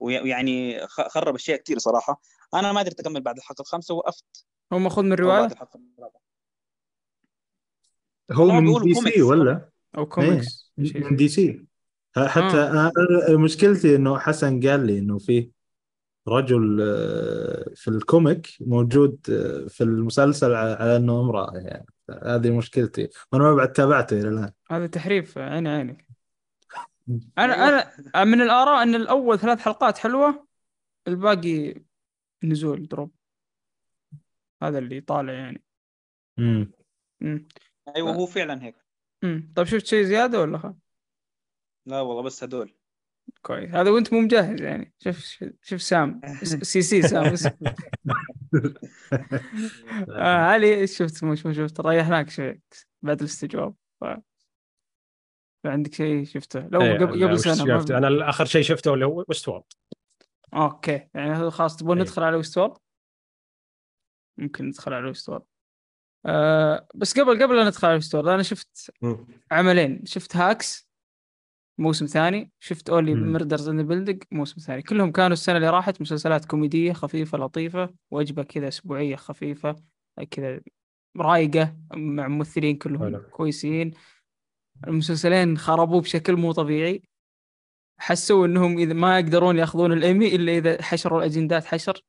[0.00, 2.20] ويعني خ- خرب أشياء كثير صراحة.
[2.54, 4.46] أنا ما قدرت أكمل بعد الحلقة الخامسة وقفت.
[4.72, 6.20] هو ماخوذ من بعد رواية؟ الحلقة الرابعة.
[8.32, 9.20] هو والله من DC Comics.
[9.20, 11.04] ولا؟ أو كوميكس شيء.
[11.10, 11.64] من DC.
[12.16, 12.92] حتى آه.
[13.30, 15.50] مشكلتي إنه حسن قال لي إنه في
[16.28, 21.86] رجل آه، في ال comic موجود آه، في المسلسل على على إنه امرأة يعني.
[22.10, 23.08] هذه مشكلتي.
[23.32, 24.52] وأنا ما بعد تابعته إلى الآن.
[24.70, 26.06] هذا تحريف عيني عينك
[27.38, 27.54] أنا
[28.14, 30.46] أنا من الآراء إن الأول ثلاث حلقات حلوة
[31.08, 31.74] الباقي
[32.44, 33.14] نزول دروب.
[34.62, 35.64] هذا اللي طالع يعني.
[36.38, 36.72] امم
[37.22, 37.48] امم
[37.96, 38.76] أيوه هو فعلا هيك.
[39.24, 40.74] امم طيب شفت شيء زيادة ولا خلاص
[41.86, 42.74] لا والله بس هدول.
[43.42, 43.70] كويس.
[43.70, 44.94] هذا وأنت مو مجهز يعني.
[44.98, 46.20] شوف شوف سام.
[46.62, 47.34] سي سي سام.
[50.48, 52.60] علي إيش شفت مش شفت؟ ريحناك شوي.
[53.02, 53.74] بعد الاستجواب.
[55.66, 59.24] عندك شيء شفته؟ لو إيه، قبل قبل سنة شفت؟ أنا اخر شيء شفته اللي هو
[59.28, 59.62] Westworld
[60.54, 61.08] okay.
[61.14, 62.04] يعني خلاص تبون إيه.
[62.04, 62.72] ندخل على Westworld
[64.38, 65.42] ممكن ندخل على Westworld
[66.26, 68.92] آه بس قبل قبل لا ندخل على Westworld أنا شفت
[69.50, 70.06] عملين.
[70.06, 70.88] شفت Hacks
[71.78, 72.50] موسم ثاني.
[72.60, 73.14] شفت Only.
[73.14, 74.82] Murders in the Building موسم ثاني.
[74.82, 79.76] كلهم كانوا السنة اللي راحت مسلسلات كوميدية خفيفة لطيفة وجبة كذا أسبوعية خفيفة
[80.30, 80.60] كذا
[81.16, 83.22] رايقة مع ممثلين كلهم حلو.
[83.30, 83.90] كويسين.
[84.86, 87.02] المسلسلين خربوه بشكل مو طبيعي.
[87.98, 92.00] حسوا إنهم إذا ما يقدرون يأخذون الإيمي إلا إذا حشروا الأجندات حشر.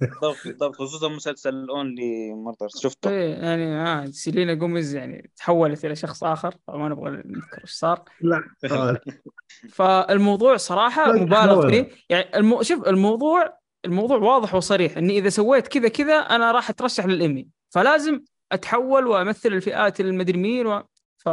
[0.00, 5.96] بالضبط بالضبط خصوصا مسلسل Only Murders شفته؟ إيه، يعني آه سيلينا جوميز يعني تحولت إلى
[5.96, 8.04] شخص آخر ما نبغى نذكر إيش صار.
[8.20, 8.42] لا.
[8.70, 9.00] آه،
[9.76, 11.70] فالموضوع صراحة مبالغ.
[11.70, 11.88] فيه.
[12.08, 12.62] يعني المو...
[12.62, 18.20] شوف الموضوع الموضوع واضح وصريح إني إذا سويت كذا كذا أنا راح أترشح للإيمي فلازم
[18.52, 20.82] أتحول وأمثل الفئات المدري مين و...
[21.18, 21.28] ف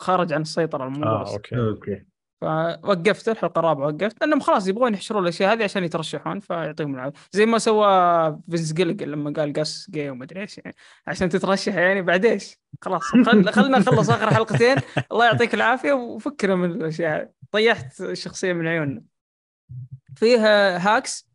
[0.00, 1.56] خرج عن السيطرة الموضوع آه أوكي.
[1.56, 2.04] أوكي.
[2.42, 7.46] فوقفت الحلقة الرابعة وقفت لأنهم خلاص يبغون يحشرون الأشياء هذه عشان يترشحون فيعطيهم العافية زي
[7.46, 7.86] ما سوى
[8.50, 10.76] فينس جيليجان لما قال قاس جاي وما أدري إيش يعني
[11.06, 13.52] عشان تترشح يعني بعد إيش؟ خلاص خل...
[13.52, 14.76] خلنا نخلص آخر حلقتين
[15.12, 17.30] الله يعطيك العافية وفكنا من الأشياء.
[17.50, 19.02] طيحت الشخصيه من عيوننا
[20.16, 21.30] فيها Hacks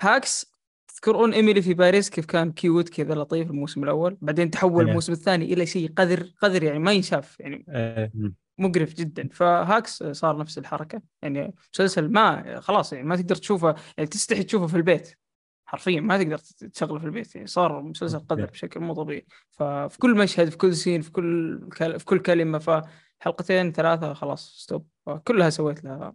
[0.00, 0.52] Hacks
[0.88, 4.88] تذكرون إيميلي في باريس كيف كان cute كذا لطيف الموسم الأول بعدين تحول إيه.
[4.88, 8.12] الموسم الثاني إلى شيء قذر قذر يعني ما ينشاف يعني إيه.
[8.58, 9.28] مقرف جدا.
[9.28, 11.02] ف Hacks صار نفس الحركة.
[11.22, 15.18] يعني مسلسل ما خلاص يعني ما تقدر تشوفه يعني تستحي تشوفه في البيت.
[15.66, 17.34] حرفيا ما تقدر تشغله في البيت.
[17.34, 19.26] يعني صار مسلسل قذر بشكل مو طبيعي.
[19.50, 21.60] ففي كل مشهد في كل scene في كل
[21.98, 24.88] في كل كلمة فحلقتين ثلاثة خلاص stop
[25.24, 26.14] كلها سويت لها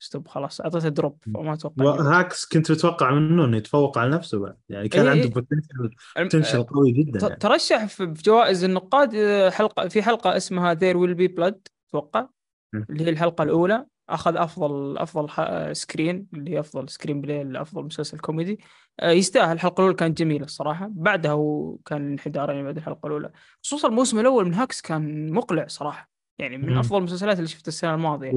[0.00, 4.38] stop خلاص اعطيتها drop فما أتوقع و Hacks كنت متوقع منه إنه يتفوق على نفسه
[4.38, 4.56] بعد.
[4.68, 5.30] يعني كان إيه، عنده إيه.
[5.30, 7.36] potential الم- potential قوي جدا يعني.
[7.36, 11.54] ترشح في جوائز النقاد آه، حلقة في حلقة اسمها There Will Be Blood
[11.88, 12.26] أتوقع.
[12.74, 13.86] اللي هي الحلقة الأولى.
[14.08, 15.28] أخذ أفضل أفضل
[15.76, 18.60] screen اللي هي أفضل screenplay لافضل مسلسل كوميدي.
[19.00, 19.52] آه، يستاهل.
[19.52, 20.88] الحلقة الأولى كانت جميلة الصراحة.
[20.92, 23.30] بعدها هو كان انحدار يعني بعد الحلقة الأولى.
[23.62, 26.10] خصوصا الموسم الأول من Hacks كان مقلع صراحة.
[26.38, 26.78] يعني من م.
[26.78, 28.32] أفضل المسلسلات اللي شفتها السنة الماضية.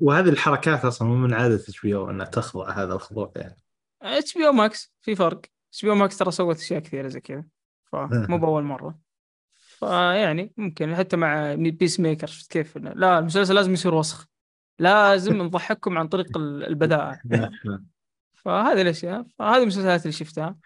[0.00, 3.56] وهذه الحركات أصلا مو من عادة HBO إنها تخضع هذا الخضوع يعني.
[4.02, 5.40] HBO Max في فرق.
[5.70, 7.44] HBO Max ترى سوت أشياء كثيرة زي كذا
[7.92, 8.98] فمو بأول مرة.
[9.54, 14.26] فيعني ممكن حتى مع Peacemaker شفت كيف إنه؟ لا المسلسل لازم يصير وسخ.
[14.78, 17.20] لازم نضحككم عن طريق ال- البذاءة
[18.44, 20.56] فهذه الأشياء فهذه المسلسلات اللي شفتها.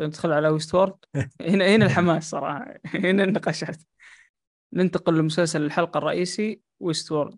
[0.00, 0.94] ندخل على Westworld.
[1.40, 3.76] هنا هنا الحماس صراحة هنا النقاشات.
[4.72, 7.36] ننتقل لمسلسل الحلقة الرئيسي Westworld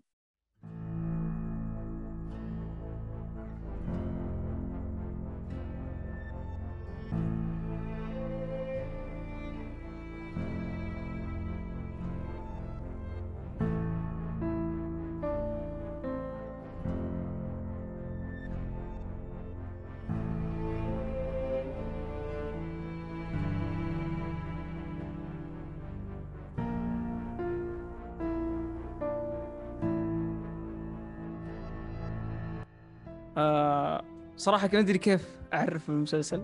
[34.41, 36.43] صراحة كنت أدري كيف أعرف المسلسل.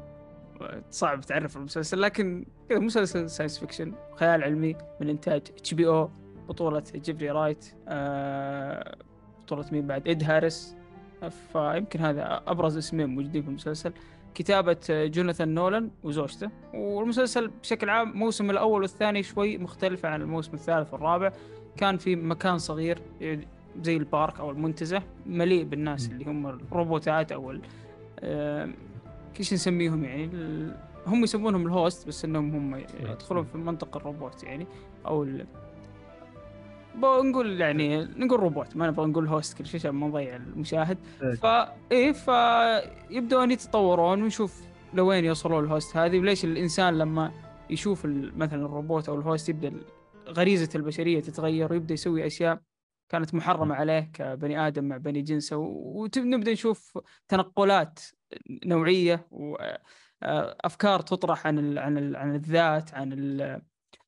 [0.92, 6.10] صعب تعرف المسلسل لكن كذا مسلسل science fiction خيال علمي من إنتاج HBO
[6.50, 8.98] بطولة جيفري رايت آه
[9.42, 10.76] بطولة مين بعد؟ إد هاريس.
[11.54, 13.94] فيمكن هذا أبرز اسمين موجودين في المسلسل.
[14.36, 16.50] كتابة جوناثان نولان وزوجته.
[16.74, 21.32] والمسلسل بشكل عام الموسم الأول والثاني شوي مختلفة عن الموسم الثالث والرابع.
[21.78, 23.02] كان في مكان صغير
[23.82, 27.60] زي ال park أو المنتزه مليء بالناس اللي هم الروبوتات آه،
[29.40, 30.30] إيش نسميهم يعني
[31.08, 34.68] هم يسمونهم ال host بس إنهم هم يدخلون في منطقة الروبوت يعني
[35.06, 35.46] أو ال...
[36.96, 41.34] بنقول يعني نقول روبوت ما نبغى نقول host كل شيء عشان ما نضيع المشاهد إيه.
[41.34, 44.62] فا إيه فيبدون يتطورون ونشوف
[44.94, 47.32] لوين يوصلون ال host هذه وليش الإنسان لما
[47.70, 48.06] يشوف
[48.38, 49.74] مثلا الروبوت أو ال host يبدأ
[50.28, 52.60] غريزة البشرية تتغير ويبدأ يسوي أشياء
[53.10, 58.00] كانت محرمة عليه كبني آدم مع بني جنسه ونبدا نشوف تنقلات
[58.66, 63.62] نوعية وافكار تطرح عن ال عن ال عن الذات عن ال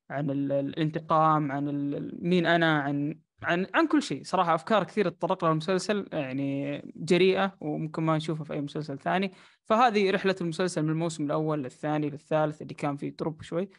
[0.10, 4.24] عن ال الانتقام عن ال مين أنا عن عن عن كل شيء.
[4.24, 9.32] صراحة أفكار كثيرة تطرق لها المسلسل يعني جريئة وممكن ما نشوفها في أي مسلسل ثاني.
[9.66, 13.70] فهذه رحلة المسلسل من الموسم الأول للثاني للثالث اللي كان فيه دروب شوي.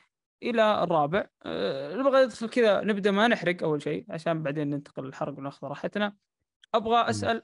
[0.42, 1.26] إلى الرابع.
[1.42, 6.16] أه نبغى ندخل كذا نبدأ ما نحرق أول شيء عشان بعدين ننتقل للحرق وناخذ راحتنا.
[6.74, 7.42] أبغى أسأل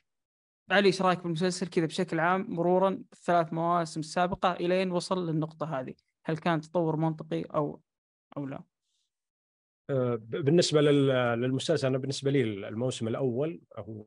[0.70, 5.94] علي إيش رأيك بالمسلسل كذا بشكل عام مرورا الثلاث مواسم السابقه إلين وصل للنقطة هذه؟
[6.24, 7.80] هل كان تطور منطقي أو
[8.36, 8.62] أو لا؟
[9.90, 14.06] آه، بالنسبة لل- للمسلسل أنا بالنسبة لي الموسم الأول هو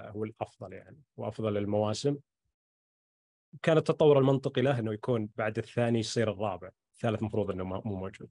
[0.00, 2.16] هو الأفضل يعني وافضل المواسم.
[3.62, 6.70] كان التطور المنطقي له إنه يكون بعد الثاني يصير الرابع.
[7.04, 8.28] الثالث المفروض إنه مو موجود.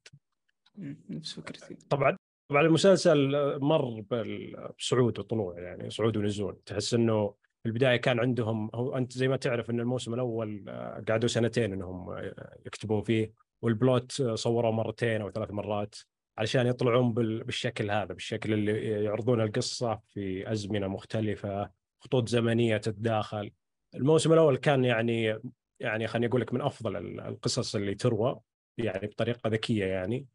[1.10, 1.75] نفس فكرتي.
[1.89, 2.17] طبعا
[2.49, 3.29] طبعا المسلسل
[3.60, 6.60] مر بال- بصعود وطلوع يعني صعود ونزول.
[6.65, 11.03] تحس إنه في البداية كان عندهم هو أنت زي ما تعرف إن الموسم الأول آه،
[11.10, 15.95] قعدوا سنتين إنهم آه، يكتبون فيه والبلوت آه، صوروه مرتين أو ثلاث مرات
[16.38, 23.51] علشان يطلعون بال- بالشكل هذا بالشكل اللي يعرضون القصة في أزمنة مختلفة خطوط زمنية تتداخل.
[23.95, 25.39] الموسم الأول كان يعني
[25.79, 28.39] يعني خليني أقول لك من أفضل ال- القصص اللي تروى.
[28.77, 30.27] يعني بطريقة ذكية يعني.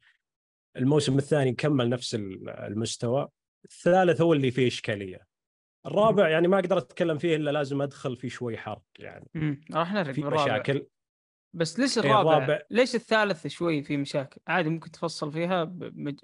[0.77, 3.27] الموسم الثاني كمل نفس ال- المستوى.
[3.65, 5.27] الثالث هو اللي فيه إشكالية.
[5.85, 9.29] الرابع يعني ما أقدر أتكلم فيه إلا لازم أدخل فيه شوي حرق يعني.
[9.73, 10.85] راح نرجع في مشاكل.
[11.53, 16.15] بس ليش إيه، الرابع؟ الرابع- ليش الثالث شوي في مشاكل؟ عادي ممكن تفصل فيها بمج...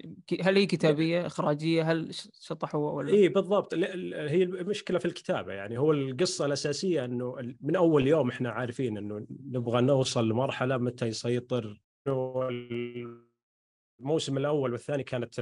[0.42, 2.08] هل هي كتابية إخراجية؟ هل
[2.40, 3.74] شطحوا ولا؟ اي بالضبط.
[3.74, 5.78] هي المشكلة في الكتابة يعني.
[5.78, 11.80] هو القصة الأساسية إنه من أول يوم إحنا عارفين إنه نبغى نوصل لمرحلة متى يسيطر
[14.00, 15.34] الموسم الأول والثاني كانت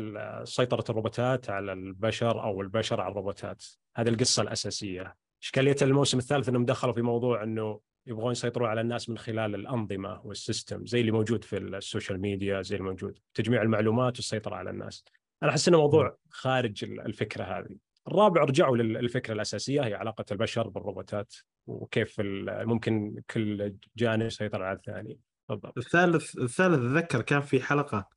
[0.44, 3.64] سيطرة الروبوتات على البشر أو البشر على الروبوتات.
[3.96, 5.16] هذه القصة الأساسية.
[5.42, 10.20] اشكاليه الموسم الثالث؟ إنهم دخلوا في موضوع إنه يبغون يسيطرون على الناس من خلال الأنظمة
[10.26, 14.54] وال system زي اللي موجود في ال social media زي اللي موجود تجميع المعلومات والسيطرة
[14.54, 15.04] على الناس.
[15.42, 17.76] أنا أحس إنه موضوع خارج ال- الفكرة هذه.
[18.08, 21.34] الرابع رجعوا للفكرة الأساسية هي علاقة البشر بالروبوتات
[21.66, 25.18] وكيف ممكن كل جانب يسيطر على الثاني.
[25.54, 25.78] بالضبط.
[25.78, 28.08] الثالث الثالث اتذكر كان في حلقة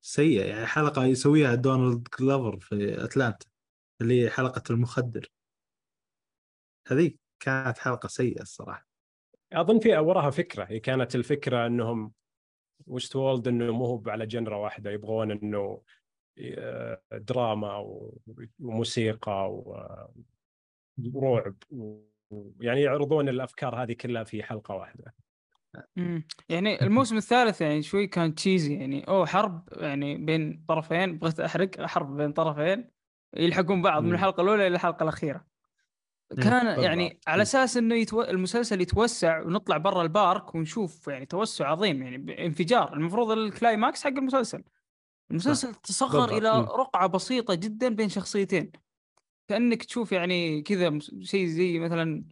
[0.00, 3.46] سيئة يعني حلقة يسويها دونالد كلوفر في أتلانتا
[4.00, 5.26] اللي هي حلقة المخدر.
[6.88, 8.86] هذيك كانت حلقة سيئة الصراحة.
[9.52, 12.12] أظن في وراها فكرة هي كانت الفكرة إنهم
[12.86, 15.82] Westworld إنه مو هو على genre واحدة يبغون إنه
[16.38, 17.76] آه، دراما
[18.60, 19.62] وموسيقى
[21.14, 22.00] ورعب و-
[22.60, 25.14] يعني يعرضون الأفكار هذه كلها في حلقة واحدة.
[26.48, 29.08] يعني الموسم الثالث يعني شوي كان cheesy يعني.
[29.08, 32.90] أوه حرب يعني بين طرفين بغيت أحرق حرب بين طرفين
[33.36, 34.14] يلحقون بعض من.
[34.14, 35.46] الحلقة الأولى إلى الحلقة الأخيرة.
[36.42, 36.80] كان.
[36.82, 38.22] يعني على أساس إنه يتو...
[38.22, 42.92] المسلسل يتوسع ونطلع برا ال park ونشوف يعني توسع عظيم يعني انفجار.
[42.92, 44.62] المفروض ال climax حق المسلسل.
[45.30, 46.38] المسلسل تصغر.
[46.38, 46.50] إلى.
[46.60, 48.72] رقعة بسيطة جدا بين شخصيتين.
[49.48, 52.24] كأنك تشوف يعني كذا شيء زي مثلا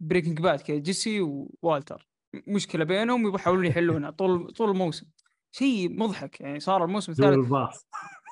[0.00, 2.08] Breaking Bad كذا جيسي ووالتر.
[2.46, 5.06] مشكلة بينهم ويبغوا يحاولون يحلونها طول طول الموسم.
[5.52, 7.52] شيء مضحك يعني صار الموسم الثالث.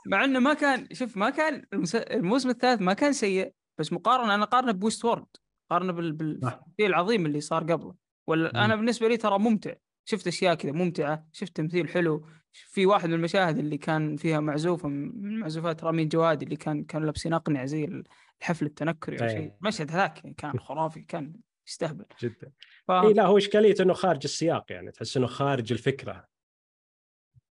[0.07, 4.45] مع إنه ما كان شوف ما كان الموسم الثالث ما كان سيء بس مقارنة أنا
[4.45, 5.26] قارنه ب Westworld.
[5.70, 5.92] قارنه.
[5.92, 7.95] بالشيء العظيم اللي صار قبله.
[8.26, 8.64] ولا.
[8.64, 9.74] أنا بالنسبة لي ترى ممتع.
[10.05, 12.26] شفت أشياء كذا ممتعة شفت تمثيل حلو.
[12.53, 17.07] في واحد من المشاهد اللي كان فيها معزوفه من معزوفات رامين جوادي اللي كان كانوا
[17.07, 18.03] لابسين اقنعه زي
[18.40, 19.28] الحفل التنكري أو.
[19.28, 19.53] شيء.
[19.62, 21.32] المشهد هذاك يعني كان خرافي كان
[21.66, 22.04] يستهبل.
[22.20, 22.52] جدا.
[22.88, 22.90] ف...
[22.90, 26.28] اي لا هو إشكالية إنه خارج السياق يعني تحس إنه خارج الفكرة.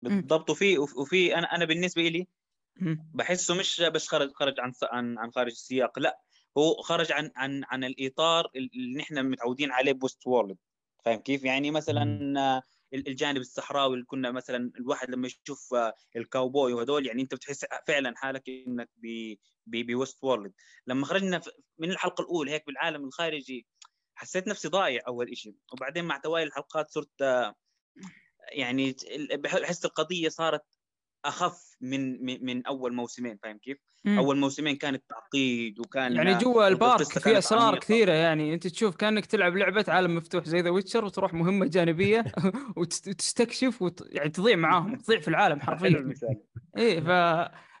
[0.01, 0.49] بالضبط.
[0.49, 2.27] وفي وفي أنا أنا بالنسبة لي.
[3.13, 6.21] بحسه مش بس خرج خرج عن عن عن خارج السياق لا
[6.57, 10.57] هو خرج عن عن عن الإطار اللي نحن متعودين عليه ب Westworld.
[11.05, 12.61] فاهم كيف؟ يعني مثلا
[12.93, 15.75] الجانب الصحراوي اللي كنا مثلا الواحد لما يشوف
[16.15, 19.35] الكاوبوي وهذول يعني أنت بتحس فعلا حالك إنك ب-
[19.65, 20.53] ب- بوست وورلد.
[20.87, 21.41] لما خرجنا
[21.77, 23.67] من الحلقة الأولى هيك بالعالم الخارجي
[24.15, 27.21] حسيت نفسي ضايع أول شيء وبعدين مع توالي الحلقات صرت
[28.51, 28.95] يعني
[29.33, 30.63] بحس القضية صارت
[31.25, 34.17] أخف من من, من أول موسمين فاهم كيف؟ مم.
[34.17, 37.79] أول موسمين كانت تعقيد وكان يعني جوا البارك في أسرار عميقة.
[37.79, 42.23] كثيرة يعني أنت تشوف كأنك تلعب لعبة عالم مفتوح زي The Witcher وتروح مهمة جانبية
[42.79, 44.07] وتست- وتستكشف وت...
[44.09, 46.13] يعني تضيع معاهم تضيع في العالم حرفيا
[46.77, 47.07] إيه ف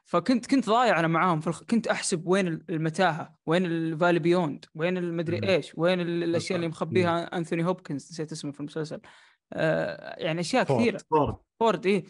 [0.05, 1.63] فكنت كنت ضايع أنا معاهم في الخ...
[1.63, 5.47] كنت أحسب وين المتاهة وين ال Valley Beyond وين المدري مم.
[5.47, 6.71] إيش وين ال- الأشياء اللي مم.
[6.71, 9.01] مخبيها أنثوني هوبكنز نسيت اسمه في المسلسل.
[9.53, 10.81] آه يعني أشياء فورد.
[10.81, 10.97] كثيرة.
[11.09, 11.35] فورد.
[11.59, 12.03] فورد إيه.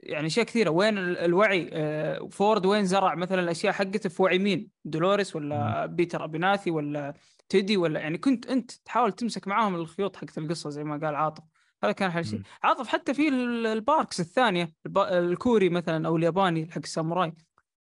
[0.00, 0.70] يعني أشياء كثيرة.
[0.70, 5.86] وين ال- الوعي آه فورد وين زرع مثلا الأشياء حقته في وعي مين؟ دولوريس ولا
[5.86, 7.14] بيتر أبرناثي ولا
[7.48, 11.44] تيدي ولا يعني كنت أنت تحاول تمسك معاهم الخيوط حقت القصة زي ما قال عاطف.
[11.84, 12.44] هذا كان حل شيء مم.
[12.62, 14.98] عاطف حتى في ال- ال parks الثانية الب...
[14.98, 17.32] الكوري مثلا أو الياباني حق الساموراي.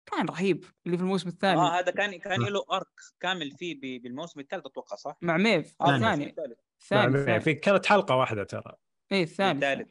[0.06, 1.60] كان رهيب اللي في الموسم الثاني.
[1.60, 2.50] آه هذا كان كان آه.
[2.50, 2.88] له arc
[3.20, 5.76] كامل فيه ب- بالموسم الثالث أتوقع صح؟ مع ميف.
[5.82, 6.36] آه الثاني
[6.82, 8.74] الثاني الثاني في كانت حلقة واحدة ترى.
[9.12, 9.90] إيه الثاني الثالث.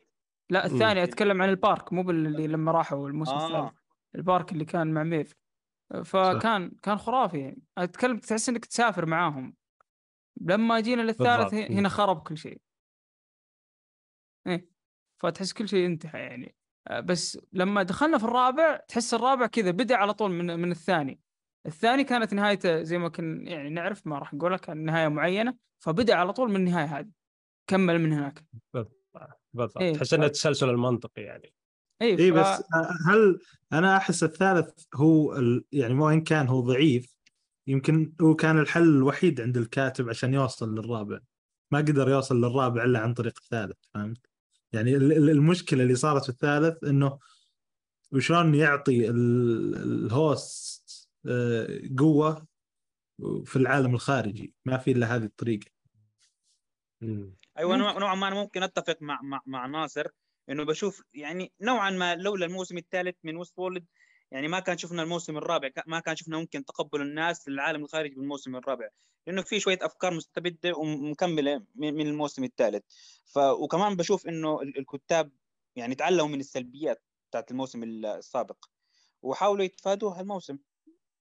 [0.51, 3.47] لا الثاني أتكلم عن ال park مو باللي لما راحوا الموسم آه.
[3.47, 3.79] الثالث.
[4.14, 5.35] ال park اللي كان مع ميف.
[6.05, 7.39] فكان كان خرافي.
[7.39, 9.55] يعني أتكلم تحس إنك تسافر معاهم.
[10.41, 11.71] لما جينا للثالث بالضبط.
[11.71, 12.61] هنا خرب كل شيء.
[14.49, 14.69] إيه.
[15.23, 16.55] فتحس كل شيء انتهى يعني.
[16.89, 21.21] آه، بس لما دخلنا في الرابع تحس الرابع كذا بدأ على طول من من الثاني.
[21.67, 26.15] الثاني كانت نهايته زي ما كنا يعني نعرف ما راح نقولها كان نهاية معينة فبدأ
[26.15, 27.11] على طول من النهاية هذه.
[27.67, 28.45] كمل من هناك.
[29.55, 31.53] بالضبط إيه، تحس إنه التسلسل المنطقي يعني.
[32.03, 32.35] اي اي ف...
[32.35, 32.63] بس
[33.07, 33.41] هل
[33.73, 35.65] أنا أحس الثالث هو ال...
[35.73, 37.17] يعني وان كان هو ضعيف
[37.67, 41.21] يمكن هو كان الحل الوحيد عند الكاتب عشان يوصل للرابع.
[41.73, 44.27] ما قدر يوصل للرابع إلا عن طريق الثالث فهمت؟
[44.73, 47.19] يعني ال- ال- المشكلة اللي صارت في الثالث إنه
[48.12, 52.47] وشلون يعطي ال- الهوست آه، قوة
[53.45, 54.55] في العالم الخارجي.
[54.64, 55.71] ما في إلا هذه الطريقة.
[57.59, 60.07] أيوه نوعا ما أنا ممكن أتفق مع مع مع ناصر
[60.51, 63.87] إنه بشوف يعني نوعا ما لولا الموسم الثالث من ويست وولد
[64.31, 68.57] يعني ما كان شفنا الموسم الرابع ما كان شفنا ممكن تقبل الناس للعالم الخارجي بالموسم
[68.57, 68.89] الرابع
[69.26, 72.83] لأنه في شوية أفكار مستبدة ومكملة من الموسم الثالث.
[73.24, 75.33] ف وكمان بشوف إنه ال- الكتاب
[75.76, 78.64] يعني تعلموا من السلبيات بتاعت الموسم السابق
[79.22, 80.59] وحاولوا يتفادوها الموسم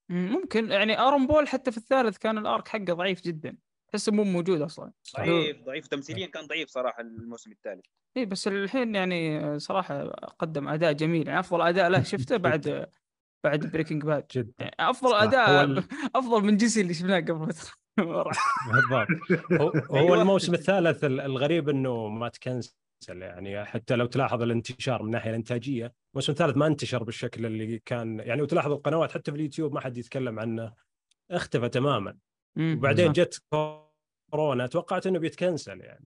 [0.09, 0.71] مم، ممكن.
[0.71, 3.57] يعني آرون بول حتى في الثالث كان الارك حقه ضعيف جدا.
[3.91, 4.91] تحسه مو موجود أصلا.
[5.17, 5.87] ضعيف ضعيف.
[5.87, 7.85] تمثيليا كان ضعيف صراحة الموسم الثالث
[8.17, 10.03] اي بس الحين يعني صراحة
[10.39, 11.27] قدم أداء جميل.
[11.27, 12.89] يعني أفضل أداء له شفته بعد
[13.43, 14.53] بعد Breaking Bad جدا.
[14.59, 15.83] يعني افضل أداء ال-
[16.15, 17.71] أفضل من جيسي اللي شفناه قبل فترة.
[18.73, 19.07] بالضبط.
[19.61, 20.21] هو, هو أيوة.
[20.21, 22.75] الموسم الثالث ال- الغريب إنه ما تكنسل.
[23.09, 28.19] يعني حتى لو تلاحظ الانتشار من الناحية الإنتاجية الموسم الثالث ما انتشر بالشكل اللي كان.
[28.19, 30.73] يعني وتلاحظ القنوات حتى في اليوتيوب ما حد يتكلم عنه.
[31.31, 32.17] اختفى تماما.
[32.59, 33.11] وبعدين.
[33.11, 33.41] جت
[34.31, 36.05] كورونا توقعت إنه بيتكنسل يعني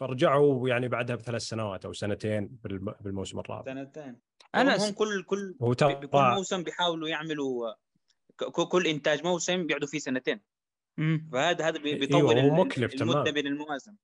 [0.00, 4.16] فرجعوا يعني بعدها بثلاث سنوات أو سنتين بالم- بالموسم الرابع سنتين
[4.54, 4.92] أنا هم.
[4.92, 7.72] كل كل هو بكل ترى موسم بيحاولوا يعملوا
[8.70, 10.40] كل إنتاج موسم بيقعدوا فيه سنتين
[10.98, 11.28] مم.
[11.32, 13.34] فهذا هذا أيوة، بيطول ال- مكلف المدة تمام.
[13.34, 13.96] بين المواسم.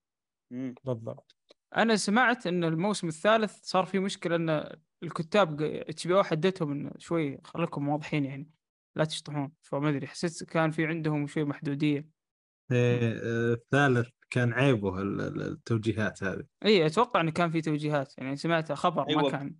[0.85, 1.37] بالضبط
[1.77, 6.91] أنا سمعت إن الموسم الثالث صار في مشكلة إن الكتاب إتش بي أو حدتهم إنه
[6.99, 8.51] شوي خليكم واضحين يعني
[8.97, 12.09] لا تشطحون فما أدري حسيت كان في عندهم شوي محدودية
[12.73, 18.19] إيه، آه، الثالث كان عيبه ال- ال- التوجيهات هذه اي أتوقع إنه كان في توجيهات
[18.19, 19.31] يعني سمعت خبر ما أيوة.
[19.31, 19.57] كان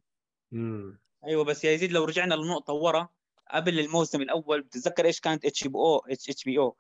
[0.53, 1.01] مم.
[1.25, 3.09] أيوه بس يا يزيد لو رجعنا لنقطه ورا
[3.51, 6.77] قبل الموسم الأول بتتذكر إيش كانت اتش بي أو اتش بي أو.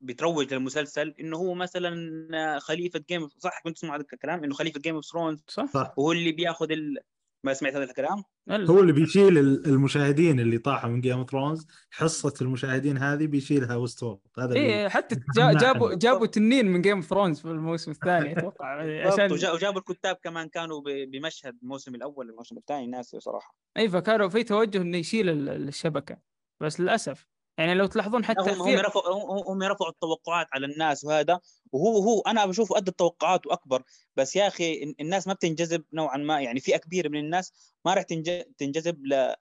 [0.00, 4.94] بتروج للمسلسل إنه هو مثلا خليفة Game صح كنت تسمع هذا الكلام إنه خليفة Game
[4.94, 6.98] of Thrones صح؟ صح وهو اللي بياخذ ال...
[7.46, 11.66] ما سمعت هذا الكلام؟ هو اللي بيشيل ال- المشاهدين اللي طاحوا من Game of Thrones
[11.90, 15.16] حصة المشاهدين هذه بيشيلها Westworld هذا اللي إيه حتى
[15.60, 15.94] جابوا.
[15.94, 18.66] جابوا تنين من Game of Thrones في الموسم الثاني أتوقع
[19.12, 23.88] عشان وجا- وجابوا الكتاب كمان كانوا ب- بمشهد الموسم الأول الموسم الثاني ناسي صراحة اي
[23.88, 26.18] فكانوا في توجه إنه يشيل ال- الشبكة
[26.60, 27.26] بس للأسف
[27.58, 31.40] يعني لو تلاحظون حتى هم هم في رفعوا هم- هم رفعوا التوقعات على الناس وهذا
[31.72, 33.82] وهو هو أنا بشوفه قد التوقعات وأكبر.
[34.16, 37.94] بس يا أخي ال- الناس ما بتنجذب نوعا ما يعني فئه كبيره من الناس ما
[37.94, 39.34] راح تنج- تنجذب ل...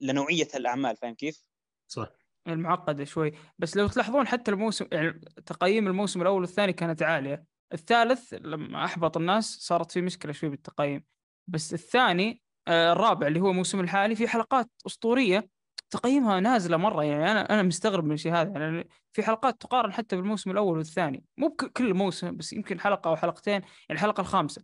[0.00, 1.42] لنوعية الأعمال فاهم كيف؟
[1.90, 2.08] صح.
[2.48, 3.32] المعقدة شوي.
[3.58, 7.44] بس لو تلاحظون حتى الموسم يعني تقييم الموسم الأول والثاني كانت عالية.
[7.72, 11.04] الثالث لما أحبط الناس صارت في مشكلة شوي بالتقييم.
[11.48, 15.48] بس الثاني آه، الرابع اللي هو الموسم الحالي في حلقات أسطورية
[15.90, 20.16] تقييمها نازلة مرة يعني أنا أنا مستغرب من الشيء هذا يعني في حلقات تقارن حتى
[20.16, 21.24] بالموسم الأول والثاني.
[21.36, 24.62] مو كل موسم بس يمكن حلقة أو حلقتين يعني الحلقة الخامسة.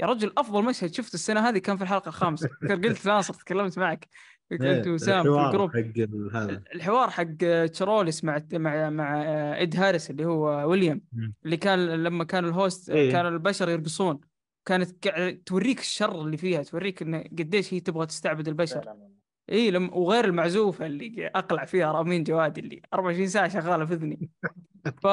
[0.00, 2.48] يا رجل أفضل مشهد شفته السنة هذه كان في الحلقة الخامسة.
[2.84, 4.08] قلت ناصر تكلمت معك.
[4.50, 5.70] قلت إيه، وسام في الحوار ال group.
[5.70, 6.62] حق هذا.
[6.74, 9.22] الحوار حق تشارلوريس مع مع مع
[9.62, 11.02] اد هاريس اللي هو ويليام.
[11.44, 13.12] اللي كان لما كان ال host إيه.
[13.12, 14.20] كان البشر يرقصون
[14.64, 15.08] كانت
[15.46, 18.96] توريك الشر اللي فيها توريك انه قديش هي تبغى تستعبد البشر.
[19.52, 24.30] اي لما وغير المعزوفة اللي أبدع فيها رامين جوادي اللي 24 ساعة شغالة في اذني
[25.02, 25.06] ف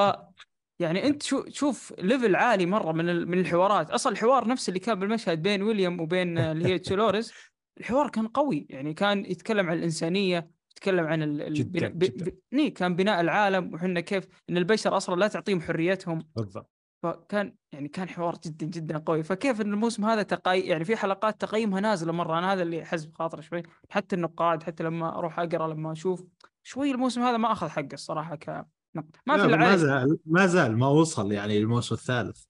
[0.80, 3.92] يعني أنت شو تشوف level عالي مرة من ال- من الحوارات.
[3.92, 7.34] أصلا الحوار نفس اللي كان بالمشهد بين ويليام وبين اللي هي تشارلوريس.
[7.80, 8.68] الحوار كان قوي.
[8.70, 11.54] يعني كان يتكلم عن الإنسانية يتكلم عن ال...
[11.54, 12.00] جداً، ب...
[12.00, 12.26] جداً.
[12.32, 12.38] ب...
[12.54, 13.74] ني كان بناء العالم.
[13.74, 16.28] وحنا كيف إن البشر أصلا لا تعطيهم حريتهم.
[16.36, 16.73] بالضبط.
[17.04, 19.24] فكان يعني كان حوار جدا جدا قوي.
[19.24, 23.14] فكيف إن الموسم هذا تقي يعني في حلقات تقييمها نازلة مرة أنا هذا اللي حز
[23.14, 23.64] بخاطري شوي.
[23.90, 26.24] حتى النقاد حتى لما أروح أقرأ لما أشوف
[26.64, 28.50] شوي الموسم هذا ما أخذ حقه الصراحة ك.
[28.94, 29.04] ما
[29.38, 32.44] في ما زال ما زال ما وصل يعني الموسم الثالث.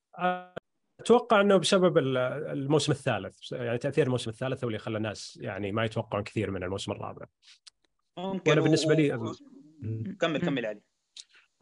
[0.99, 2.17] أتوقع إنه بسبب ال-
[2.57, 6.63] الموسم الثالث يعني تأثير الموسم الثالث هو اللي خلى الناس يعني ما يتوقعون كثير من
[6.63, 7.25] الموسم الرابع.
[8.17, 9.09] و- بالنسبة لي-
[10.19, 10.81] كمل كمل علي.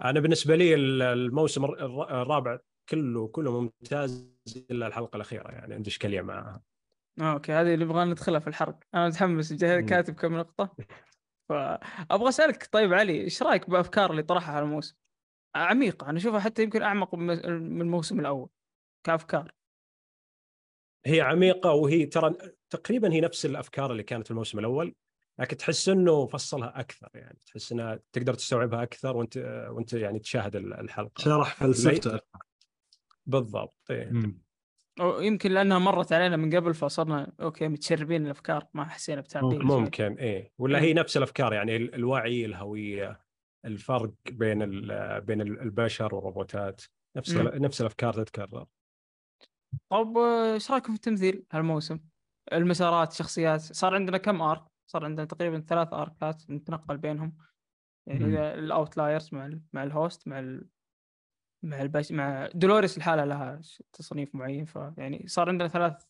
[0.04, 2.60] أنا بالنسبة لي ال- الموسم الر- الر- الرابع
[2.92, 4.32] كله كله ممتاز
[4.72, 6.62] إلا الحلقة الأخيرة يعني عندي إشكالية معها.
[7.20, 9.54] أوكي هذه اللي نبغى ندخلها في الحرق أنا متحمس.
[9.54, 10.76] كاتب كم نقطة؟
[11.50, 14.96] فابغى أسألك طيب علي إيش رأيك بأفكار اللي طرحها هالموسم؟
[15.56, 17.26] عميقه أنا أشوفها حتى يمكن أعمق من
[17.62, 18.50] من الموسم الأول
[19.04, 19.52] كأفكار.
[21.06, 22.36] هي عميقة وهي ترى
[22.70, 24.96] تقريبا هي نفس الأفكار اللي كانت في الموسم الأول
[25.40, 29.38] لكن تحس إنه فصلها أكثر يعني تحس إنها تقدر تستوعبها أكثر وأنت
[29.72, 31.22] وأنت يعني تشاهد ال- الحلقة.
[31.22, 32.20] شرح فلسفته.
[33.32, 34.12] بالضبط إيه.
[35.00, 39.80] يمكن لأنها مرت علينا من قبل فصرنا أوكي متشربين الأفكار ما حسينا بتعقيد شوي.
[39.82, 40.86] ممكن إيه ولا مم.
[40.86, 43.22] هي نفس الأفكار يعني ال- الوعي الهوية
[43.66, 46.82] الفرق بين ال- بين ال- البشر والروبوتات
[47.18, 48.66] نفس نفس الأفكار تتكرر
[49.90, 52.00] طب إيش رأيكم في التمثيل هالموسم؟
[52.54, 57.38] المسارات الشخصيات صار عندنا كم arc؟ صار عندنا تقريبا ثلاث اركات نتنقل بينهم
[58.08, 60.68] يعني ال outliers مع ال مع ال host مع ال
[61.64, 63.62] مع البش مع دولوريس الحالة لها
[63.94, 66.04] تصنيف معين فيعني صار عندنا ثلاث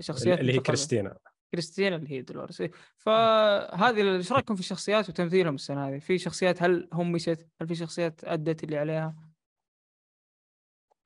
[0.00, 0.58] شخصيات اللي هي.
[0.58, 1.18] كريستينا
[1.52, 2.62] كريستينا اللي هي دولوريس.
[2.96, 7.74] فهذه إيش رأيكم في الشخصيات وتمثيلهم السنة هذه؟ في شخصيات هل هم مشت؟ هل في
[7.74, 9.16] شخصيات أدت اللي عليها؟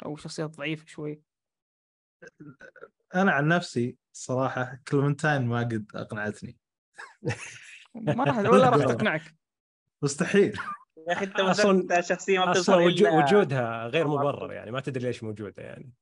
[0.04, 1.22] أو شخصيات ضعيفة شوي؟
[3.14, 6.58] أنا عن نفسي صراحة كلمنتاين ما قد أقنعتني
[7.94, 9.34] ما راح ولا راح تقنعك
[10.02, 10.60] مستحيل
[11.08, 14.80] يا أخي أنت وزنت شخصية ما أصلا بتظهر وجو- إلا- وجودها غير مبرر يعني ما
[14.80, 15.92] تدري ليش موجودة يعني.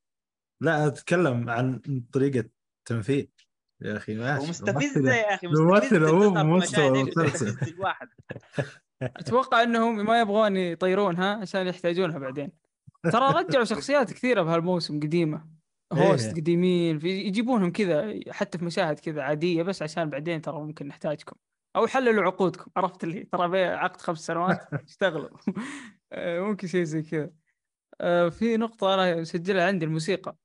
[0.61, 1.81] لا أتكلم عن
[2.13, 2.49] طريقة
[2.85, 3.29] تمثيل.
[3.81, 4.45] يا أخي ماشي.
[4.45, 7.71] ومستفزه يا أخي؟ ممثلة مستفزه مو تظهر في مستوى مسلسل.
[7.73, 8.07] الواحد
[9.01, 12.51] أتوقع إنهم ما يبغون يطيرونها عشان يحتاجونها بعدين.
[13.11, 15.47] ترى رجعوا شخصيات كثيرة بهالموسم قديمة.
[15.93, 16.33] هوست إيه.
[16.41, 21.35] قديمين في يجيبونهم كذا حتى في مشاهد كذا عادية بس عشان بعدين ترى ممكن نحتاجكم.
[21.75, 22.71] أو يحللوا عقودكم.
[22.77, 24.59] عرفت اللي ترى عقد خمس سنوات
[24.89, 25.29] اشتغلوا.
[26.11, 27.31] آه، ممكن شيء زي كذا.
[28.01, 30.35] آه، في نقطة أنا مسجلها عندي الموسيقى.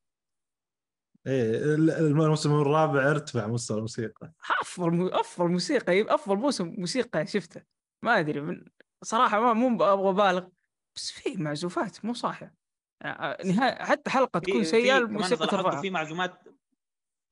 [1.26, 4.32] إيه ال- الموسم الرابع ارتفع مستوى الموسيقى.
[4.60, 7.62] أفضل مو- أفضل موسيقى أفضل موسم موسيقى شفته.
[8.04, 8.64] ما أدري من
[9.04, 10.48] صراحة ما مو أبغى أبالغ.
[10.96, 12.54] بس في معزوفات مو صاحية
[13.02, 15.80] آه، نهاية حتى حلقة تكون كمان الموسيقى ترفعها.
[15.80, 16.44] في معزومات.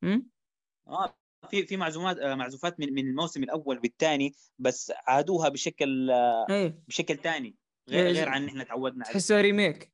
[0.05, 0.29] أمم؟
[0.89, 1.19] آه
[1.51, 6.83] في في معزومات آه، معزوفات من من الموسم الأول والثاني بس عادوها بشكل آه، إيه.
[6.89, 7.57] بشكل ثاني
[7.89, 9.13] غير زي- غير عن إحنا تعودنا عليه.
[9.13, 9.93] تحسها remake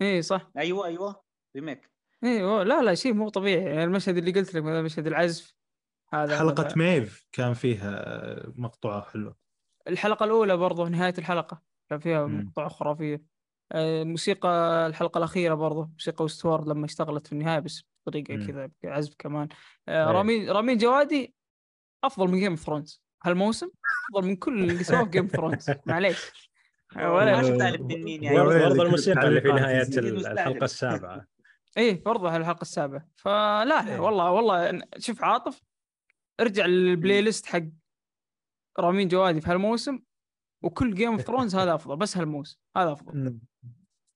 [0.00, 0.50] إيه صح.
[0.58, 1.22] أيوه أيوه
[1.56, 1.90] remake
[2.24, 3.64] أيوه لا لا شيء مو طبيعي.
[3.64, 5.54] يعني المشهد اللي قلت لك مثلا مشهد العزف
[6.12, 6.78] هذا حلقة مثلاً.
[6.78, 9.36] ميف كان فيها مقطوعة حلوة.
[9.88, 12.26] الحلقة الأولى برضو نهاية الحلقة كان فيها.
[12.26, 13.22] مقطوعة خرافية.
[14.04, 14.48] موسيقى
[14.86, 18.46] الحلقة الأخيرة برضو موسيقى Westworld لما اشتغلت في النهاية بس بطريقة مم.
[18.46, 19.48] كذا عزف كمان.
[19.88, 20.12] آه، أيه.
[20.12, 21.34] رامين رامين جوادي
[22.04, 23.70] أفضل من Game of Thrones هالموسم
[24.10, 26.50] أفضل من كل اللي سواه في Game of Thrones معليش.
[26.96, 28.44] ما ولا شفتها التنين يا يعني.
[28.44, 31.26] برضه الموسيقى اللي في نهاية الحلقة السابعة.
[31.78, 33.08] إيه برضه على الحلقة السابعة.
[33.16, 34.00] فلا لا إيه.
[34.00, 35.62] والله والله شوف عاطف
[36.40, 37.62] ارجع لل playlist حق
[38.78, 40.00] رامين جوادي في هالموسم.
[40.62, 43.40] وكل Game of Thrones هذا أفضل بس هالموسم هذا أفضل مم.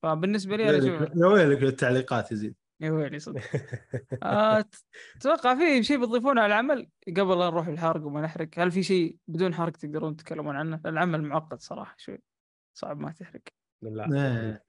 [0.02, 3.40] فبالنسبة لي يا أنا ويلك شوف يا ويلك للتعليقات يزيد يا ويلي صدق
[4.22, 4.84] آه، ت-
[5.20, 9.16] تتوقع في شيء بتضيفونه على العمل قبل لا نروح الحرق وما نحرق هل في شيء
[9.28, 12.18] بدون حرق تقدرون تتكلمون عنه العمل معقد صراحة شوي
[12.74, 13.42] صعب ما تحرق
[13.82, 14.60] لا.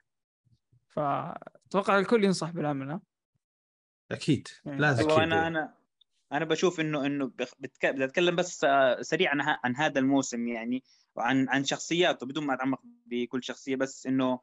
[0.90, 3.02] فأتوقع الكل ينصح بالعمل ها
[4.12, 4.74] أكيد إيه.
[4.74, 5.10] لازم.
[5.10, 5.74] أنا أنا
[6.32, 7.26] أنا بشوف إنه إنه
[7.60, 7.86] بتك...
[7.86, 10.84] بدي أتكلم بس آه، سريعا عن, عن هذا الموسم يعني
[11.16, 14.40] وعن عن شخصياته بدون ما أتعمق بكل شخصية بس إنه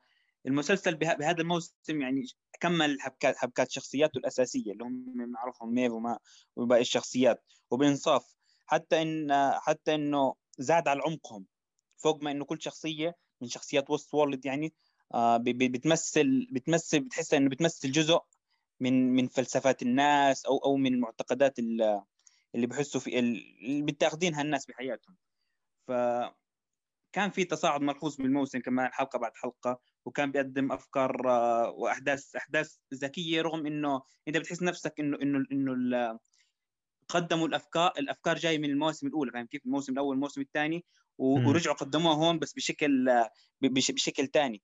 [0.47, 1.15] المسلسل به...
[1.15, 2.27] بهذا الموسم يعني
[2.61, 6.19] كمل حبكات حبكات شخصياته الأساسية اللي هم نعرفهم ميف وما
[6.57, 8.37] وباقي الشخصيات وبانصاف
[8.67, 11.47] حتى إن آه، حتى إنه زاد على عمقهم
[11.97, 14.75] فوق ما إنه كل شخصية من شخصيات وست وورلد يعني
[15.15, 18.21] آه، بتمثل بتمثل بتحس إنه بتمثل جزء
[18.81, 22.03] من من فلسفات الناس أو أو من المعتقدات ال-
[22.55, 25.17] اللي بحسوا في اللي بتاخذينها الناس بحياتهم.
[25.89, 32.77] فكان في تصاعد ملحوظ بالموسم كمان حلقه بعد حلقة وكان بيقدم أفكار آه، وأحداث أحداث
[32.95, 36.19] ذكية رغم إنه أنت بتحس نفسك إنه إنه إنه
[37.09, 40.85] قدموا الأفكار الأفكار جاية من المواسم الأولى فاهم كيف؟ الموسم الأول الموسم الثاني.
[41.19, 43.07] ورجعوا قدموها هون بس بشكل
[43.61, 44.63] بش- بشكل ثاني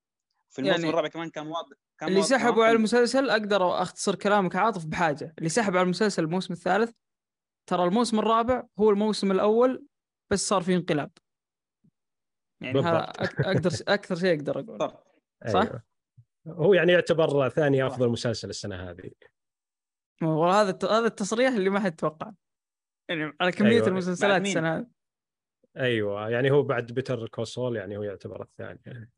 [0.55, 4.57] في الموسم يعني الرابع كمان كان واضح كان اللي سحبوا على المسلسل أقدر أختصر كلامك
[4.57, 6.93] عاطف بحاجة اللي سحب على المسلسل الموسم الثالث
[7.71, 9.87] ترى الموسم الرابع هو الموسم الأول
[10.33, 11.11] بس صار فيه انقلاب
[12.63, 15.07] يعني هذا أقدر أكثر شيء أقدر أقول بالضبط.
[15.49, 15.83] صح؟ أيوة.
[16.47, 19.11] هو يعني يعتبر ثاني أفضل مسلسل السنة هذه
[20.23, 22.33] والله هذا هذا التصريح اللي ما حد توقع
[23.11, 23.89] يعني على كمية أيوة.
[23.89, 24.87] المسلسلات؟ السنة هذه
[25.77, 29.09] أيوه يعني هو بعد Better Call Saul يعني هو يعتبر الثاني أوه،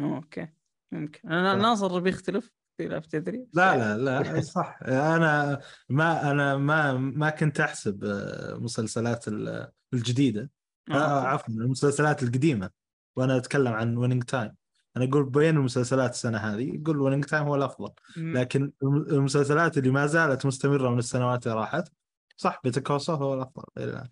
[0.00, 0.48] okay
[0.92, 1.28] ممكن.
[1.28, 1.54] أنا.
[1.54, 3.46] ناصر بيختلف اختلاف تدري.
[3.54, 4.78] لا لا لا صح.
[4.82, 10.50] أنا ما أنا ما ما كنت أحسب آه، مسلسلات ال- الجديدة.
[10.90, 11.20] آه،.
[11.20, 12.70] عفوا المسلسلات القديمة.
[13.16, 14.54] وأنا أتكلم عن Winning Time
[14.96, 17.90] أنا أقول بين المسلسلات السنة هذه يقول Winning Time هو الأفضل.
[18.16, 21.88] لكن الم- المسلسلات اللي ما زالت مستمرة من السنوات اللي راحت
[22.36, 24.08] صح Better Call Saul هو الأفضل إلى الآن.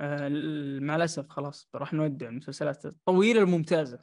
[0.00, 0.28] آه،
[0.80, 3.98] مع الأسف خلاص راح نودع المسلسلات الطويلة الممتازة.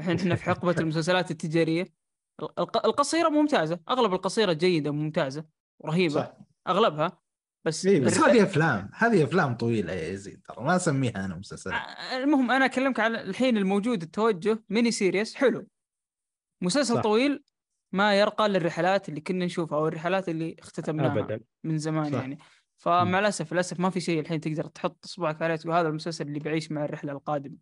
[0.00, 1.86] الحين إحنا في حقبة المسلسلات التجارية.
[2.42, 3.80] الق- القصيرة ممتازة.
[3.88, 5.44] أغلب القصيرة جيدة ممتازة
[5.78, 6.32] ورهيبه صح.
[6.68, 7.20] أغلبها.
[7.64, 8.90] بس إيه بس هذه أفلام.
[8.94, 10.42] هذه أفلام طويلة يا يزيد.
[10.48, 15.34] ترى ما أسميها أنا مسلسلات آه، المهم أنا أكلمك على الحين الموجود التوجه mini series.
[15.34, 15.66] حلو.
[16.62, 17.02] مسلسل صح.
[17.02, 17.44] طويل
[17.92, 21.40] ما يرقى للرحلات اللي كنا نشوفها أو الرحلات اللي اختتمناها ابدا.
[21.64, 22.20] من زمان صح.
[22.20, 22.38] يعني.
[22.78, 26.38] فمع الأسف للأسف ما في شيء الحين تقدر تحط اصبعك عليه تقول هذا المسلسل اللي
[26.38, 27.56] بيعيش مع الرحلة القادمة.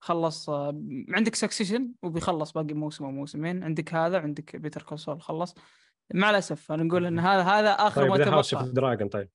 [0.00, 3.64] خلص آه، عندك Succession وبيخلص باقي موسم أو موسمين.
[3.64, 5.54] عندك هذا عندك Better Call Saul خلص.
[6.14, 9.28] مع الأسف أنا نقول إن هذا هذا آخر طيب ما تبقى Dragon طيب.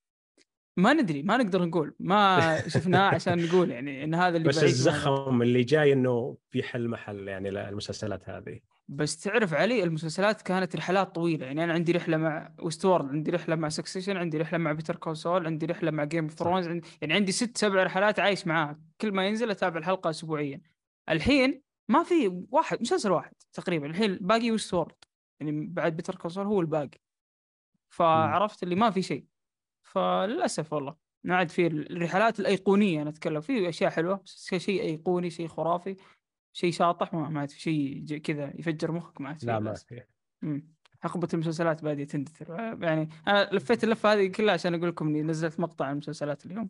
[0.78, 1.96] ما ندري ما نقدر نقول.
[2.00, 2.40] ما
[2.74, 4.64] شفناه عشان نقول يعني إن هذا اللي بس.
[4.64, 8.60] الزخم اللي جاي إنه بيحل محل يعني المسلسلات هذه.
[8.88, 11.46] بس تعرف علي المسلسلات كانت رحلات طويلة.
[11.46, 15.21] يعني أنا عندي رحلة مع Westworld عندي رحلة مع Succession عندي رحلة مع Better Call
[15.21, 18.80] Saul عندي رحلة مع Game of Thrones عندي يعني عندي ست سبع رحلات عايش معاها.
[19.02, 20.62] كل ما ينزل أتابع الحلقة اسبوعيا.
[21.10, 23.86] الحين ما في واحد مسلسل واحد تقريبا.
[23.88, 24.96] الحين باقي Westworld
[25.40, 27.00] يعني بعد Better Call Saul هو الباقي.
[27.90, 29.26] فعرفت اللي ما في شيء.
[29.84, 33.42] فللأسف والله ما عاد في الرحلات الأيقونية أنا أتكلم.
[33.42, 35.96] في أشياء حلوة بس شيء أيقوني شيء خرافي.
[36.54, 39.74] شيء شاطح ما ما عاد في شيء كذا يفجر مخك ما عاد في لا ما.
[39.74, 40.04] في.
[41.04, 42.78] حقبة المسلسلات بادية تندثر.
[42.82, 46.70] يعني أنا لفيت اللفة هذه كلها عشان أقول لكم إني نزلت مقطع عن المسلسلات اليوم.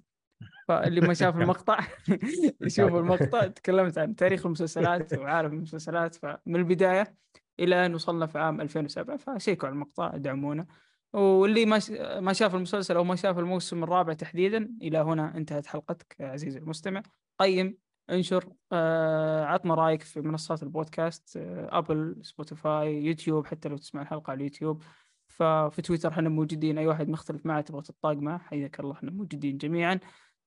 [0.68, 1.80] فاللي ما شاف المقطع
[2.62, 3.48] يشوف المقطع.
[3.48, 6.16] تكلمت عن تاريخ المسلسلات وعالم المسلسلات.
[6.16, 7.16] فمن البداية
[7.60, 10.68] إلى أن وصلنا في عام 2007 فشيكوا على المقطع دعمونا.
[11.14, 11.80] واللي ما
[12.20, 17.04] ما شاف المسلسل أو ما شاف الموسم الرابع تحديدا إلى هنا انتهت حلقتك عزيزي المستمع.
[17.40, 17.78] قيم
[18.10, 18.54] انشر.
[18.72, 24.38] آه، عطنا رأيك في منصات البودكاست آه، ابل سبوتيفاي يوتيوب حتى لو تسمع الحلقة على
[24.38, 24.84] اليوتيوب.
[25.28, 29.58] ففي تويتر إحنا موجودين أي واحد مختلف معه تبغى تتطاق معه حياك الله إحنا موجودين
[29.58, 30.00] جميعا.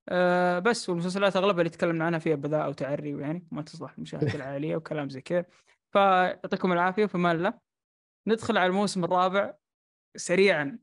[0.08, 4.34] آه بس والمسلسلات أغلبها اللي تكلمنا عنها فيها بذاءة أو تعري يعني ما تصلح للمشاهدة
[4.38, 5.44] العائلية وكلام زي كذا.
[5.92, 7.54] فيعطيكم العافية أمان الله.
[8.26, 9.54] ندخل على الموسم الرابع.
[10.16, 10.78] سريعا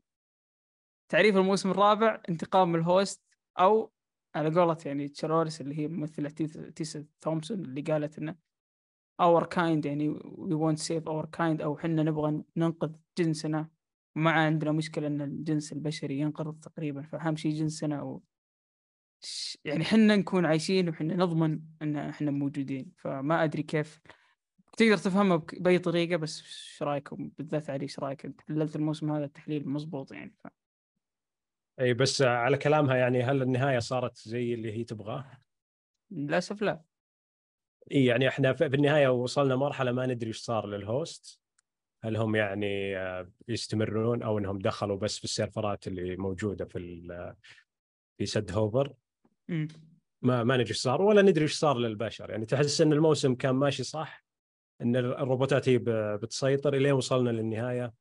[1.08, 3.22] تعريف الموسم الرابع انتقام ال host
[3.58, 3.92] أو
[4.34, 8.36] على قولة يعني Charlores اللي هي ممثلة تيس- تيسا تومسون اللي قالت إنه
[9.20, 13.68] our kind يعني we want save our kind أو حنا نبغى ننقذ جنسنا.
[14.14, 18.20] ما عندنا مشكلة إن الجنس البشري ينقرض تقريبا فأهم شيء جنسنا
[19.20, 22.92] ش- يعني حنا نكون عايشين وحنا نضمن إن إحنا موجودين.
[22.96, 24.00] فما أدري كيف
[24.76, 29.24] تقدر تفهمها بأي طريقة بس إيش رأيكم؟ بالذات علي إيش رأيك؟ أنت حللت الموسم هذا
[29.24, 30.46] التحليل مزبوط يعني ف...
[31.80, 35.24] اي بس على كلامها يعني هل النهاية صارت زي اللي هي تبغاه؟
[36.10, 36.82] للأسف لا.
[37.92, 41.40] اي يعني إحنا في النهاية وصلنا مرحلة ما ندري إيش صار لل host.
[42.02, 46.64] هل هم يعني آه، يستمرون أو إنهم دخلوا بس في ال server ات اللي موجودة
[46.64, 47.36] في ال-
[48.18, 48.94] في سد هوفر.
[50.22, 52.30] ما ما ندري إيش صار ولا ندري إيش صار للبشر.
[52.30, 54.24] يعني تحس إن الموسم كان ماشي صح
[54.80, 55.78] إن الروبوتات هي
[56.16, 57.92] بتسيطر إلين وصلنا للنهاية.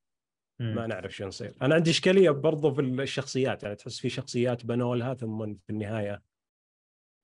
[0.60, 1.56] ما نعرف شو نصير.
[1.62, 6.22] أنا عندي إشكالية برضو في الشخصيات يعني تحس في شخصيات بنوا لها ثم في النهاية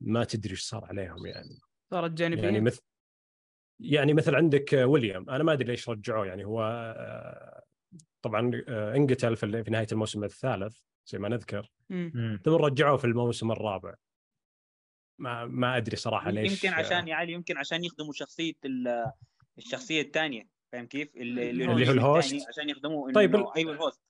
[0.01, 1.59] ما تدري إيش صار عليهم يعني.
[1.91, 2.81] صارت جانبية؟ يعني مثل
[3.81, 5.29] يعني مثل عندك ويليام.
[5.29, 6.63] أنا ما أدري ليش رجعوه يعني هو
[6.97, 7.63] آه،
[8.21, 11.71] طبعا آه، انقتل في نهاية الموسم الثالث زي ما نذكر.
[11.89, 12.39] مم.
[12.45, 13.93] ثم رجعوه في الموسم الرابع.
[15.19, 19.11] ما ما أدري صراحة ليش يمكن عشان يا علي يمكن عشان يخدموا شخصية ال-
[19.57, 20.43] الشخصية الثانية.
[20.71, 24.01] فاهم كيف؟ اللي, اللي هو ال host؟ عشان يخدموا طيب إنه- أيوه ال host.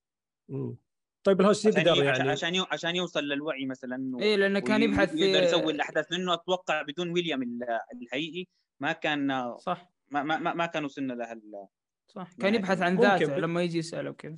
[0.50, 0.78] مم.
[1.24, 4.60] طيب ال host عشان يقدر يعني عشان يو- عشان يوصل للوعي مثلا و- إيه لأنه
[4.60, 8.46] كان يبحث ويقدر يسوي الأحداث لأنه أتوقع بدون ويليام ال- الحقيقي
[8.80, 9.92] ما كان صح.
[10.12, 11.68] ما ما, ما- ما كان وصلنا له ال-
[12.08, 12.34] صح.
[12.40, 14.38] كان يبحث عن ممكن ذاته ب- لما يجي يساله وكذا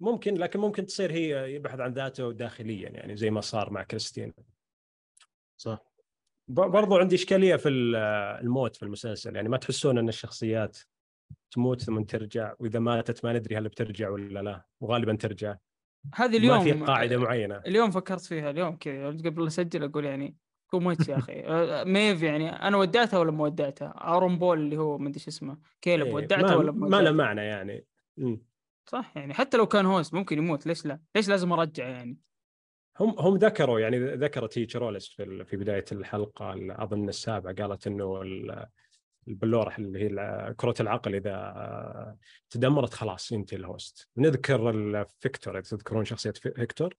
[0.00, 4.34] ممكن لكن ممكن تصير هي يبحث عن ذاته داخليا يعني زي ما صار مع كريستين
[5.60, 5.78] صح.
[6.48, 7.96] ب- برضو عندي إشكالية في ال-
[8.40, 10.78] الموت في المسلسل يعني ما تحسون إن الشخصيات
[11.50, 15.56] تموت ثم ترجع وإذا ماتت ما ندري هل بترجع ولا لا وغالبا ترجع.
[16.14, 17.56] هذه اليوم ما في قاعدة معينة.
[17.56, 20.36] اليوم فكرت فيها اليوم كذا قبل أسجل أقول يعني
[20.70, 21.32] كم ميت يا أخي.
[21.46, 25.28] آه، Maeve يعني أنا ودعتها ولا ما ودعتها؟ آرون بول اللي هو ما أدري شو
[25.28, 27.86] اسمه Caleb إيه، ودعته ما, ولا ما ما له معنى يعني.
[28.16, 28.40] مم.
[28.86, 32.18] صح يعني حتى لو كان host ممكن يموت ليش لا؟ ليش لازم ارجع يعني؟
[33.00, 38.22] هم هم ذكروا يعني ذكرت هي في في بداية الحلقة ال- اظن السابعة قالت إنه
[38.22, 38.66] ال-
[39.28, 42.16] البلورة اللي هي كرة العقل إذا
[42.50, 46.94] تدمرت خلاص ينتهي ال host نذكر الفيكتور إذا تذكرون شخصية في- فيكتور.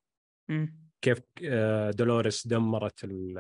[1.01, 3.38] كيف آه، دولوريس دمرت ال-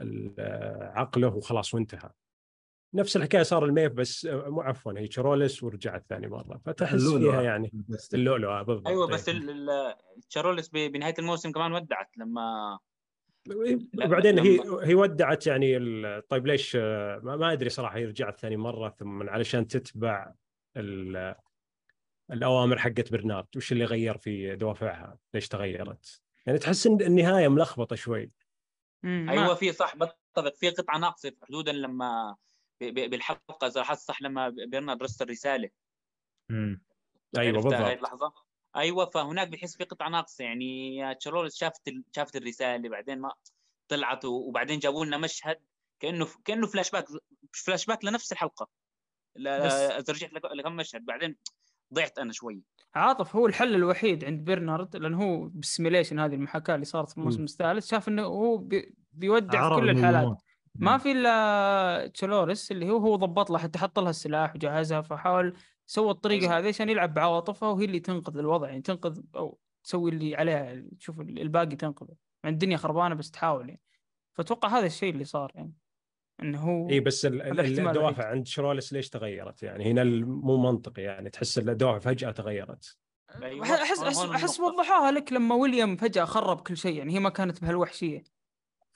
[0.00, 2.10] ال- آه، عقله وخلاص وانتهى
[2.94, 7.02] نفس الحكاية صار الميف بس آه، مو عفوا هي تشارولس ورجعت ثاني مرة فتحس.
[7.08, 9.14] فيها يعني بس اللؤلؤه بالضبط أيوه إيه.
[9.14, 9.30] بس
[10.30, 12.78] تشارولس بنهاية الموسم كمان ودعت لما
[14.04, 18.40] وبعدين هي لما- هي ودعت يعني ال- طيب ليش ما ما أدري صراحة هي رجعت
[18.40, 20.32] ثاني مرة ثم علشان تتبع
[20.76, 21.34] ال-
[22.32, 27.96] الأوامر حقت برنارد وش اللي غير في دوافعها؟ ليش تغيرت؟ يعني تحس إن النهاية ملخبطة
[27.96, 28.30] شوي
[29.04, 32.36] أيوه في صح بتفق في قطعة ناقصة حدودا لما
[32.80, 35.70] ب- ب- بالحلقة اذا لاحظت صح لما برنارد رسل رسالة
[36.50, 36.82] مم.
[37.38, 38.32] أيوه عرفتها هاي بالضبط اللحظة
[38.76, 43.32] أيوه فهناك بحس في قطعه ناقصه يعني يا تشارولس شافت ال- شافت الرسالة بعدين ما
[43.88, 45.56] طلعت و- وبعدين جابوا لنا مشهد
[46.00, 47.04] كأنه كأنه فلاش باك
[47.52, 48.68] فلاش باك لنفس الحلقة.
[49.36, 51.36] لا رجعت لك- لكم مشهد بعدين
[51.94, 52.60] ضعت أنا شوي.
[52.94, 57.42] عاطف هو الحل الوحيد عند برنارد لأنه هو بالسيميليشن هذه المحاكاة اللي صارت في الموسم.
[57.44, 60.36] الثالث شاف إنه هو بي بيودع في كل الحالات.
[60.74, 65.56] ما في إلا تشولوريس اللي هو هو ضبط لها حتى حط لها السلاح وجهزها فحاول
[65.86, 66.58] سوى الطريقة أيوة.
[66.58, 71.20] هذه عشان يلعب بعواطفها وهي اللي تنقذ الوضع يعني تنقذ أو تسوي اللي عليها تشوف
[71.20, 72.14] الباقي تنقذه
[72.44, 73.80] يعني الدنيا خربانة بس تحاول يعني
[74.34, 75.72] فأتوقع هذا الشيء اللي صار يعني
[76.42, 78.26] إنه هو إي بس الدوافع.
[78.30, 82.96] عند شرولس ليش تغيرت؟ يعني هنا ال- مو منطقي يعني تحس ان الدوافع فجأة تغيرت
[83.42, 83.64] أيوة.
[83.64, 84.60] احس احس.
[84.60, 88.22] وضحوها لك لما ويليام فجأة خرب كل شيء يعني هي ما كانت بهالوحشية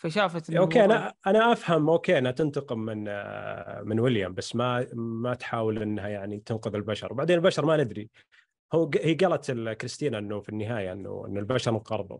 [0.00, 4.86] فشافت إنه okay أنا أنا أفهم okay أنها تنتقم من آه، من ويليام بس ما
[4.94, 7.12] ما تحاول إنها يعني تنقذ البشر.
[7.12, 8.10] وبعدين البشر ما ندري.
[8.74, 12.18] هو هي قالت ال- كريستينا إنه في النهاية إنه إنه البشر انقرضوا.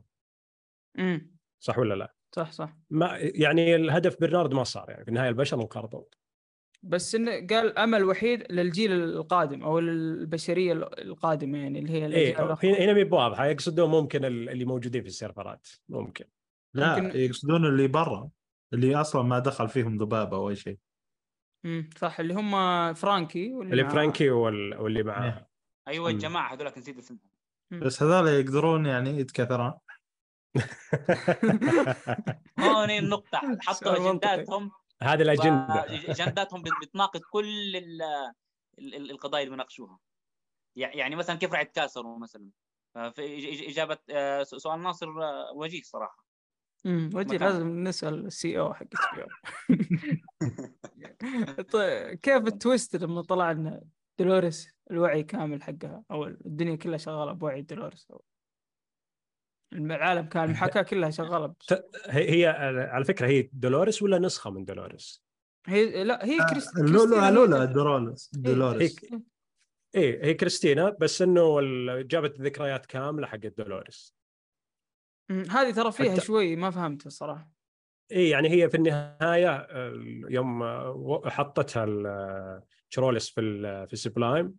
[0.99, 2.77] امم صح ولا لا؟ صح صح.
[2.91, 5.05] ما يعني الهدف برنارد ما صار يعني.
[5.05, 6.05] في النهاية البشر انقرضوا.
[6.83, 12.85] بس إنه قال أمل وحيد للجيل القادم أو للبشرية القادمة يعني اللي هي الأخرى.
[12.85, 15.69] هنا مي واضحه يقصدون ممكن ال- اللي موجودين في السيرفرات.
[15.89, 16.25] ممكن.
[16.75, 18.31] لا ممكن- يقصدون اللي برا
[18.73, 20.79] اللي أصلا ما دخل فيهم ذبابة أو أي شيء.
[21.65, 22.51] امم صح اللي هم
[22.95, 25.47] فرانكي واللي اللي مع- فرانكي وال- واللي معاه.
[25.89, 26.15] أيوه مم.
[26.15, 27.21] الجماعة هذولك نسيت اسمهم.
[27.73, 29.73] بس هذول يقدرون يعني يتكاثرون.
[32.61, 33.97] هون النقطة حطوا.
[33.97, 34.71] أجنداتهم.
[35.03, 35.85] هذه الأجندة.
[36.11, 38.03] أجنداتهم بت- بتناقض كل ال-
[38.79, 39.99] ال- ال- القضايا اللي بيناقشوها
[40.77, 42.51] يع- يعني مثلا كيف راح يتكاثروا مثلا؟
[42.95, 46.25] في إج- إج- إجابة آه، س- سؤال ناصر آه، وجيه صراحة.
[46.87, 47.41] امم مكان.
[47.41, 49.27] لازم نسأل السي أو حق سبي
[51.73, 53.83] طيب كيف التويست لما طلع لنا
[54.19, 58.09] دولوريس الوعي كامل حقها أو الدنيا كلها شغالة بوعي دولوريس
[59.73, 61.73] العالم كان المحاكاه كلها شغالة بس.
[62.07, 62.47] هي هي
[62.91, 65.23] على فكرة هي دولوريس ولا نسخة من دولوريس؟
[65.67, 69.23] هي لا هي كريست اللولو كريستينا لولا دورولس دولوريس هيك.
[69.95, 74.15] إيه هي كريستينا بس إنه ال- جابت ذكريات كاملة حقت دولوريس
[75.31, 77.51] هذه ترى فيها حتى- شوي ما فهمتها الصراحة
[78.11, 79.93] إيه يعني هي في النهاية آه،
[80.29, 80.63] يوم
[81.29, 81.87] حطتها
[82.91, 83.41] تشرولس في
[83.87, 84.57] في السبلايم.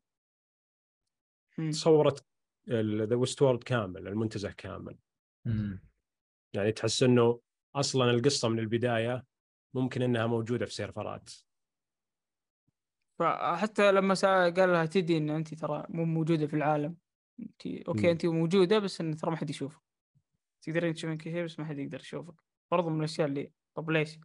[1.69, 2.25] صورت
[2.69, 4.97] ذا ويست وورلد كامل المنتزه كامل
[5.45, 5.83] مم.
[6.53, 7.39] يعني تحس إنه
[7.75, 9.25] أصلا القصة من البداية
[9.73, 11.29] ممكن إنها موجودة في سيرفرات
[13.19, 14.13] فحتى لما
[14.57, 16.95] قال لها تيدي إن انت ترى مو موجودة في العالم
[17.39, 18.11] انت okay.
[18.11, 19.81] انت موجودة بس إن ترى ما حد يشوفك
[20.61, 22.35] تقدرين تشوفين كل شيء بس ما حد يقدر يشوفك.
[22.71, 24.19] برضو من الأشياء اللي طب ليش؟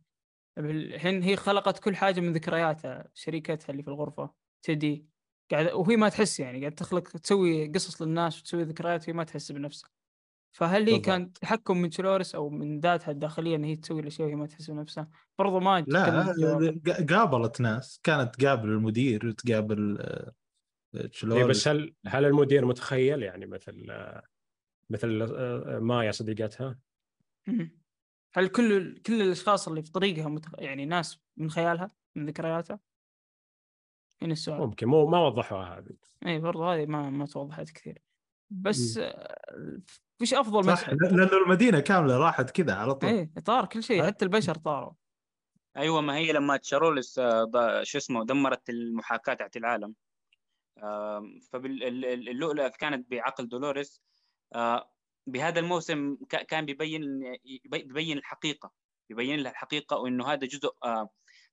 [0.58, 4.30] الحين هي خلقت كل حاجة من ذكرياتها شريكتها اللي في الغرفة
[4.62, 5.06] تيدي
[5.50, 9.52] قاعد وهي ما تحس يعني قاعد تخلق تسوي قصص للناس وتسوي ذكريات وهي ما تحس
[9.52, 9.90] بنفسها.
[10.56, 11.06] فهل هي بالضبط.
[11.06, 14.70] كان تحكم من تشلوريس أو من ذاتها الداخلية إن هي تسوي الأشياء وهي ما تحس
[14.70, 15.08] بنفسها؟
[15.38, 20.32] برضو ما لا قابلت ناس كانت تقابل المدير وتقابل آه،
[20.94, 24.22] إيه تشلوريس بس هل هل المدير متخيل يعني مثل آه،
[24.90, 26.78] مثل آه، مايا صديقتها.
[28.34, 30.50] هل كل كل الأشخاص اللي في طريقها متخ...
[30.58, 32.80] يعني ناس من خيالها من ذكرياتها؟
[34.22, 34.58] هنا السؤال.
[34.58, 34.86] ممكن.
[34.86, 35.96] مو ما وضحوها هذه.
[36.26, 38.02] اي برضو هذه ما ما توضحت كثير.
[38.50, 39.82] بس آه،
[40.18, 43.10] فيش أفضل صح مشهد لأنه المدينة كاملة راحت كذا على طول.
[43.10, 44.92] إيه طار كل شيء حتى البشر طاروا.
[45.76, 49.94] أيوه ما هي لما تشارولس آه، ض- شو اسمه دمرت المحاكاة تاعت العالم.
[51.52, 54.00] فاللؤلؤه كانت بعقل دولوريس.
[54.00, 54.15] آه،
[55.26, 56.16] بهذا الموسم
[56.48, 57.22] كان بيبين
[57.70, 58.72] بيبين الحقيقة
[59.08, 61.08] بيبين لها الحقيقة وإنه هذا جزء آه،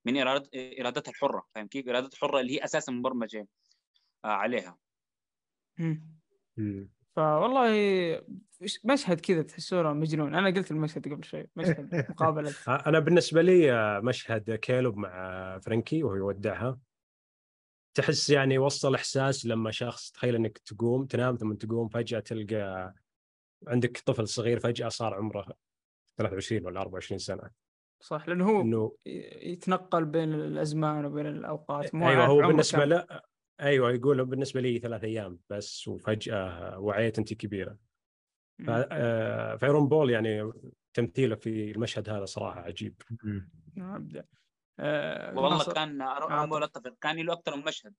[0.06, 3.48] من إرادة إرادتها الحرة فاهم كيف؟ ارادتها الحرة اللي هي أساسا مبرمجة
[4.26, 4.78] آه، عليها.
[7.16, 7.70] فوالله
[8.84, 10.36] مشهد كذا تحسونه مجنون.
[10.36, 12.54] أنا قلت المشهد قبل شوي مشهد مقابلة.
[12.68, 16.80] أنا بالنسبة لي آه، مشهد كيلوب مع فرانكي وهو يودعها.
[17.94, 22.94] تحس يعني وصل إحساس لما شخص تخيل إنك تقوم تنام ثم تقوم فجأة تلقى
[23.68, 25.46] عندك طفل صغير فجأة صار عمره
[26.18, 27.50] 23 ولا 24 سنة.
[28.04, 32.86] صح لأنه هو إنه ي- يتنقل بين الأزمان وبين الأوقات مو أيوه هو بالنسبة.
[32.86, 33.06] له
[33.62, 37.72] أيوه يقول بالنسبة لي ثلاث أيام بس وفجأة وعيت انت كبيرة.
[38.60, 38.86] ف- مم.
[38.92, 40.52] آه، فايرون بول يعني
[40.94, 43.02] تمثيله في المشهد هذا صراحة عجيب.
[43.78, 44.26] أبدأ.
[44.80, 46.02] آه والله ناصر، كان.
[46.02, 47.94] أنا اتفق كان له أكثر من مشهد.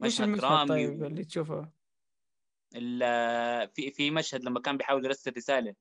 [0.00, 1.70] مشهد درامي طيب اللي تشوفه؟
[2.74, 5.74] ال- في في مشهد لما كان بيحاول يرسل رسالة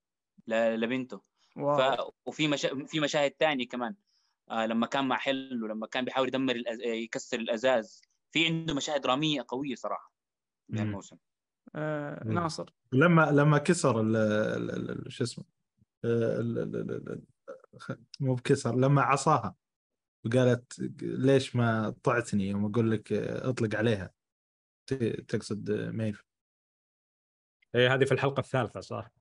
[0.47, 1.21] ل- لبنته.
[1.55, 1.77] واو.
[2.11, 2.85] ف وفي مشا...
[2.85, 3.95] في مشاهد تانية كمان.
[4.51, 6.81] آه لما كان مع حل ولما كان بيحاول يدمر الأز...
[6.81, 8.01] يكسر الأزاز.
[8.31, 10.11] في عنده مشاهد دراميه قوية صراحة
[10.73, 10.81] في.
[10.81, 11.17] الموسم.
[11.75, 12.23] آه.
[12.23, 12.73] ناصر.
[12.91, 15.45] لما لما كسر ال شو اسمه؟
[16.05, 17.23] ال- ال- ال- ال-
[17.79, 19.55] خ- مو بكسر لما عصاها.
[20.25, 24.11] وقالت ليش ما طعتني يوم أقول لك اطلق عليها؟
[24.87, 26.23] ت- تقصد ميف.
[27.75, 29.11] إيه، هذه في الحلقة الثالثة صح؟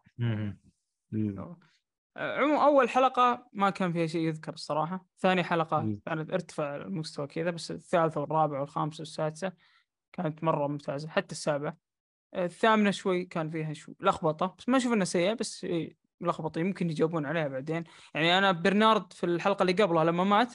[2.16, 5.07] آه، عموما أول حلقة ما كان فيها شيء يذكر الصراحة.
[5.18, 6.01] ثاني حلقة مم.
[6.07, 9.53] كانت ارتفع المستوى كذا بس الثالثة والرابعة والخامسة والسادسة
[10.12, 11.76] كانت مرة ممتازة حتى السابعة.
[12.34, 16.90] الثامنة شوي كان فيها شوي لخبطة بس ما أشوف إنها سيئة بس إيه، لخبطة يمكن
[16.90, 17.84] يجاوبون عليها بعدين.
[18.14, 20.55] يعني أنا برنارد في الحلقة اللي قبلها لما مات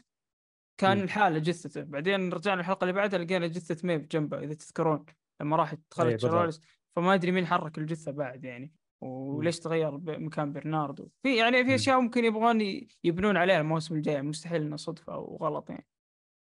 [0.78, 1.02] كان.
[1.02, 5.06] الحاله جثته بعدين رجعنا الحلقة اللي بعدها لقينا جثه ميف جنبه إذا تذكرون
[5.42, 6.32] لما راح إيه، دخلت بالضبط.
[6.32, 6.62] شارلز
[6.96, 12.02] فما أدري مين حرك الجثه بعد يعني وليش تغير مكان برناردو في يعني في أشياء
[12.02, 12.62] ممكن يبغون
[13.04, 15.88] يبنون عليها الموسم الجاي مستحيل إنه صدفة أو غلط يعني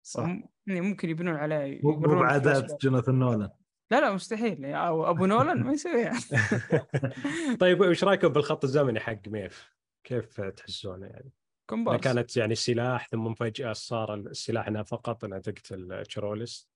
[0.03, 0.29] صح
[0.67, 2.83] يعني ممكن يبنون عليها مو بعادات.
[2.83, 3.51] جوناثان نولان
[3.91, 6.13] لا لا مستحيل يعني أو أبو نولان ما يسويها
[7.61, 9.73] طيب وش رأيكم بالخط الزمني حق ميف؟
[10.05, 11.33] كيف تحسونه يعني؟
[11.67, 16.73] كومبارس كانت يعني سلاح ثم فجأة صار السلاح انها فقط انها تقتل تشاروليس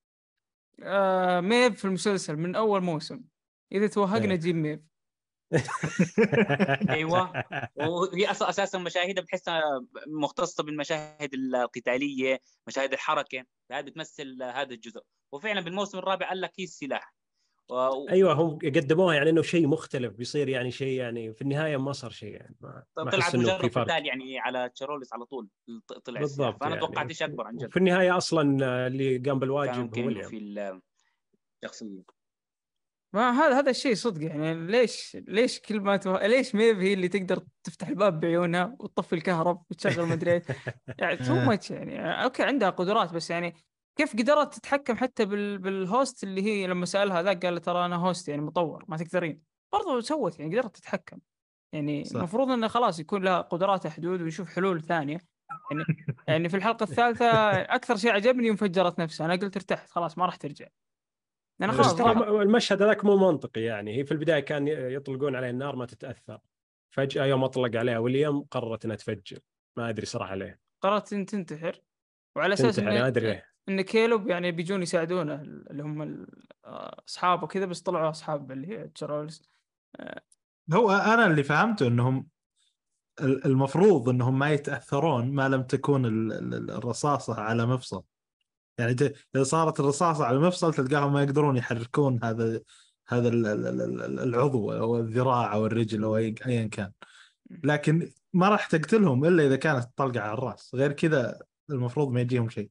[0.83, 3.23] آه ميف في المسلسل من أول موسم.
[3.73, 4.41] إذا توهقنا إيه.
[4.41, 4.81] جيب ميف.
[6.91, 7.45] أيوه.
[7.77, 9.63] وهي أساسا مشاهدها بحسها
[10.07, 15.03] مختصة بالمشاهد القتالية مشاهد الحركة هذه بتمثل هذا الجزء.
[15.33, 17.15] وفعلا بالموسم الرابع قال لك هي السلاح.
[17.71, 18.09] و...
[18.09, 22.11] أيوه هم قدموها يعني إنه شيء مختلف بيصير يعني شيء يعني في النهاية ما صار
[22.11, 25.49] شيء يعني ما ما طلعت مجرد فرق قتال يعني على تشارلوريس على طول
[26.05, 26.21] طلع.
[26.21, 26.87] بالضبط فأنا يعني.
[26.87, 30.39] توقعت شيء أكبر عن جد في النهاية أصلا اللي قام بالواجب هو في
[31.65, 32.17] الشخصيه
[33.13, 36.27] ما هذا هذا الشيء صدق يعني ليش ليش كل ما توه...
[36.27, 40.43] ليش ميف هي اللي تقدر تفتح الباب بعيونها وتطفي الكهرب وتشغل مدري إيش
[40.99, 43.55] يعني too much يعني okay عندها قدرات بس يعني
[43.97, 45.59] كيف قدرت تتحكم حتى بال...
[45.59, 49.43] بال host اللي هي لما سألها ذاك قال ترى أنا host يعني مطور ما تقدرين.
[49.73, 51.19] برضو سوت يعني قدرت تتحكم.
[51.73, 52.17] يعني صح.
[52.17, 55.19] المفروض إنه خلاص يكون لها قدرات حدود ونشوف حلول ثانية.
[55.71, 55.85] يعني
[56.29, 59.25] يعني في الحلقة الثالثة أكثر شيء عجبني يوم فجرت نفسها.
[59.27, 60.67] أنا قلت ارتحت خلاص ما راح ترجع.
[61.63, 63.97] أنا خلاص ترى المشهد هذاك مو منطقي يعني.
[63.97, 66.41] هي في البداية كان يطلقون عليه النار ما تتأثر.
[66.91, 69.39] فجأة يوم أطلق عليها ويليام قررت إنها تفجر.
[69.77, 70.61] ما أدري صراحة ليه.
[70.83, 71.81] قررت إن تنتحر.
[72.37, 73.56] وعلى أساس تنتحر ما أدري ليه.
[73.69, 76.27] إن كيلوب يعني بيجون يساعدونه اللي هم
[77.09, 79.43] أصحابه وكذا بس طلعوا أصحاب اللي هي تشارلز
[80.73, 82.27] هو أنا اللي فهمته إنهم
[83.21, 88.03] ال- المفروض إنهم ما يتأثرون ما لم تكون ال- ال- الرصاصة على مفصل.
[88.79, 88.97] يعني
[89.37, 92.61] إذا صارت الرصاصة على مفصل تلقاهم ما يقدرون يحركون هذا
[93.09, 96.93] هذا ال- ال- ال- ال- العضو أو الذراع أو الرجل أو ايا كان.
[97.65, 100.75] لكن ما راح تقتلهم إلا إذا كانت طلقة على الرأس.
[100.75, 101.39] غير كذا
[101.71, 102.71] المفروض ما يجيهم شيء.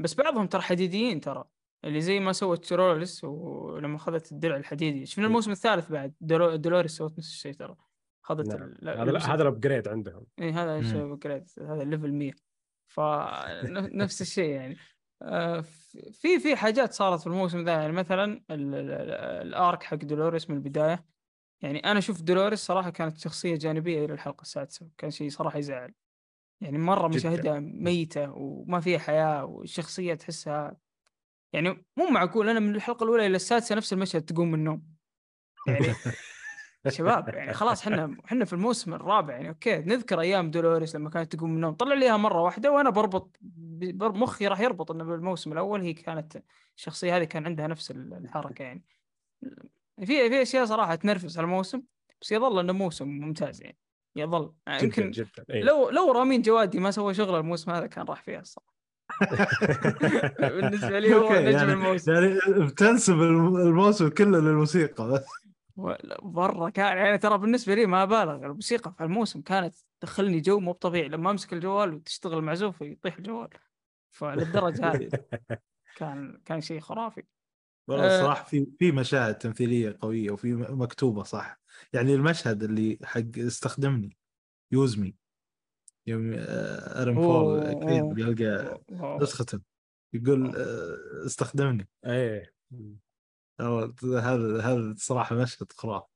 [0.00, 1.44] بس بعضهم ترى حديديين ترى.
[1.84, 5.06] اللي زي ما سوت تشارلز ولما اخذت الدرع الحديدي.
[5.06, 6.14] شفنا الموسم الثالث بعد.
[6.20, 7.76] دولو- دولوريس سوت نفس الشيء ترى.
[8.24, 8.62] اخذت نعم.
[8.62, 10.26] ال- هذا هذا ال upgrade عندهم.
[10.40, 12.32] اي هذا upgrade، هذا ال level 100
[12.86, 14.76] فنفس الشيء يعني.
[15.22, 15.60] آه،
[16.12, 17.72] في في حاجات صارت في الموسم ذا.
[17.72, 21.04] يعني مثلا ال- ال- ال- ال arc حق دولوريس من البداية.
[21.62, 24.88] يعني أنا أشوف دولوريس صراحة كانت شخصية جانبية إلى الحلقة السادسة.
[24.98, 25.94] كان شيء صراحة يزعل.
[26.62, 27.16] يعني مرة جداً.
[27.16, 30.76] مشاهدها ميتة وما فيها حياة والشخصية تحسها
[31.52, 32.48] يعني مو معقول.
[32.48, 34.82] أنا من الحلقة الأولى إلى السادسة نفس المشهد تقوم من النوم.
[35.66, 35.86] يعني
[36.88, 39.34] شباب يعني خلاص إحنا إحنا في الموسم الرابع.
[39.34, 41.74] يعني أوكي نذكر أيام دولوريس لما كانت تقوم من النوم.
[41.74, 45.82] طلع لي اياها مرة واحدة وأنا بربط بر- مخي راح يربط إنه بالموسم الأول.
[45.82, 46.42] هي كانت
[46.76, 48.84] الشخصية هذه كان عندها نفس الحركة يعني.
[49.98, 51.82] في في أشياء صراحة تنرفز على الموسم
[52.20, 53.78] بس يظل إنه موسم ممتاز يعني.
[54.16, 54.52] يظل.
[54.66, 55.62] يعني جدا يمكن جدا إيه.
[55.62, 58.72] لو لو رامين جوادي ما سوى شغل الموسم هذا كان راح فيها الصراحة.
[60.54, 62.12] بالنسبة لي هو نجم يعني- الموسم.
[62.12, 65.08] يعني بتنسب الم- الموسم كله للموسيقى.
[65.12, 65.24] بس
[66.22, 70.72] برا كان يعني ترى بالنسبة لي ما بالغ الموسيقى في الموسم كانت تدخلني جو مو
[70.72, 71.08] طبيعي.
[71.08, 73.48] لما أمسك الجوال وتشتغل معزوف يطيح الجوال.
[74.10, 75.08] فللدرجة هذه
[75.98, 77.22] كان كان شيء خرافي.
[77.88, 78.16] والله آه.
[78.18, 81.61] الصراحه في في مشاهد تمثيلية قوية وفي مكتوبة صح؟
[81.92, 84.16] يعني المشهد اللي حق استخدمني
[84.72, 85.14] يوزمي
[86.06, 88.14] يوم آه، ارم فول أوه، كريد أوه.
[88.18, 88.80] يلقى.
[89.22, 89.60] نسخته
[90.14, 91.88] يقول آه، استخدمني.
[92.06, 92.54] إيه.
[93.60, 96.06] هذا هذا صراحة مشهد خرافي.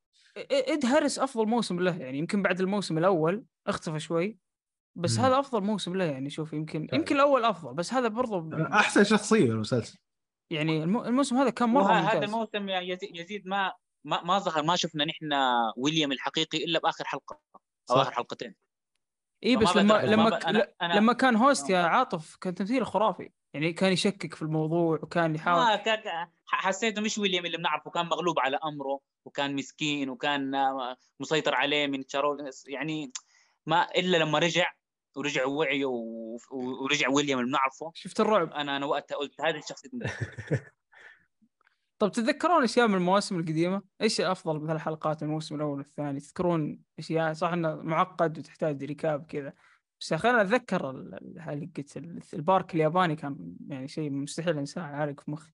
[0.51, 4.39] اد هارس أفضل موسم له يعني يمكن بعد الموسم الأول اختفى شوي
[4.97, 5.25] بس مم.
[5.25, 9.45] هذا أفضل موسم له يعني شوف يمكن يمكن الأول أفضل بس هذا برضو أحسن شخصية
[9.49, 9.99] بالمسلسل
[10.51, 12.35] يعني الم- الموسم هذا كان مرة وه- هذا ممتاز.
[12.35, 12.69] الموسم
[13.15, 13.73] يزيد ما
[14.07, 15.29] ما ما ظهر ما شفنا نحن
[15.77, 17.41] ويليام الحقيقي إلا بآخر حلقة
[17.91, 18.01] أو صح.
[18.01, 18.55] آخر حلقتين.
[19.45, 21.79] إي بس لما لما ب- أنا- أنا- لما كان هوست يا.
[21.79, 23.31] عاطف كان تمثيله خرافي.
[23.55, 25.61] يعني كان يشكك في الموضوع وكان يحاول.
[25.65, 30.53] ما كان حسيته مش ويليام اللي بنعرفه كان مغلوب على أمره وكان مسكين وكان
[31.21, 33.13] مسيطر عليه من تشارول يعني
[33.67, 34.73] ما إلا لما رجع
[35.17, 37.91] ورجع وعي و- و- ورجع ويليام اللي بنعرفه.
[37.95, 39.89] شفت الرعب؟ أنا أنا وقتها قلت هذه الشخصية
[41.99, 47.33] طب تتذكرون أشياء من المواسم القديمة؟ إيش أفضل مثلا حلقات الموسم الأول والثاني؟ تذكرون أشياء
[47.33, 49.53] صح إنه معقد وتحتاج recap كذا
[50.01, 54.83] بس يا أخي أنا أتذكر حلقة ال- ال park الياباني كان يعني شيء مستحيل أنساه
[54.83, 55.53] عالق في مخي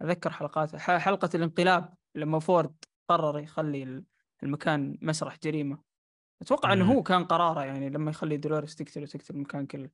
[0.00, 2.74] أتذكر حلقات حلقة الانقلاب لما فورد
[3.08, 4.04] قرر يخلي ال-
[4.42, 5.78] المكان مسرح جريمة
[6.42, 6.92] أتوقع إنه.
[6.92, 9.90] هو كان قراره يعني لما يخلي دولوريس تقتل وتقتل المكان كله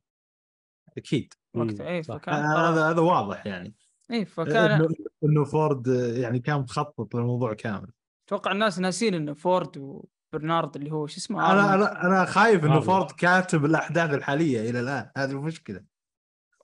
[0.97, 2.03] أكيد وقتها اي.
[2.03, 3.75] فكان هذا قرار هذا واضح يعني
[4.11, 4.89] اي فكان
[5.25, 5.87] إنه فورد
[6.17, 7.89] يعني كان مخطط للموضوع كامل.
[8.29, 11.75] أتوقع الناس ناسين إنه فورد وبرنارد اللي هو شو اسمه أنا.
[11.75, 12.81] أنا أنا خايف إنه.
[12.81, 15.11] فورد كاتب الأحداث الحالية إلى الآن.
[15.17, 15.85] هذه المشكلة.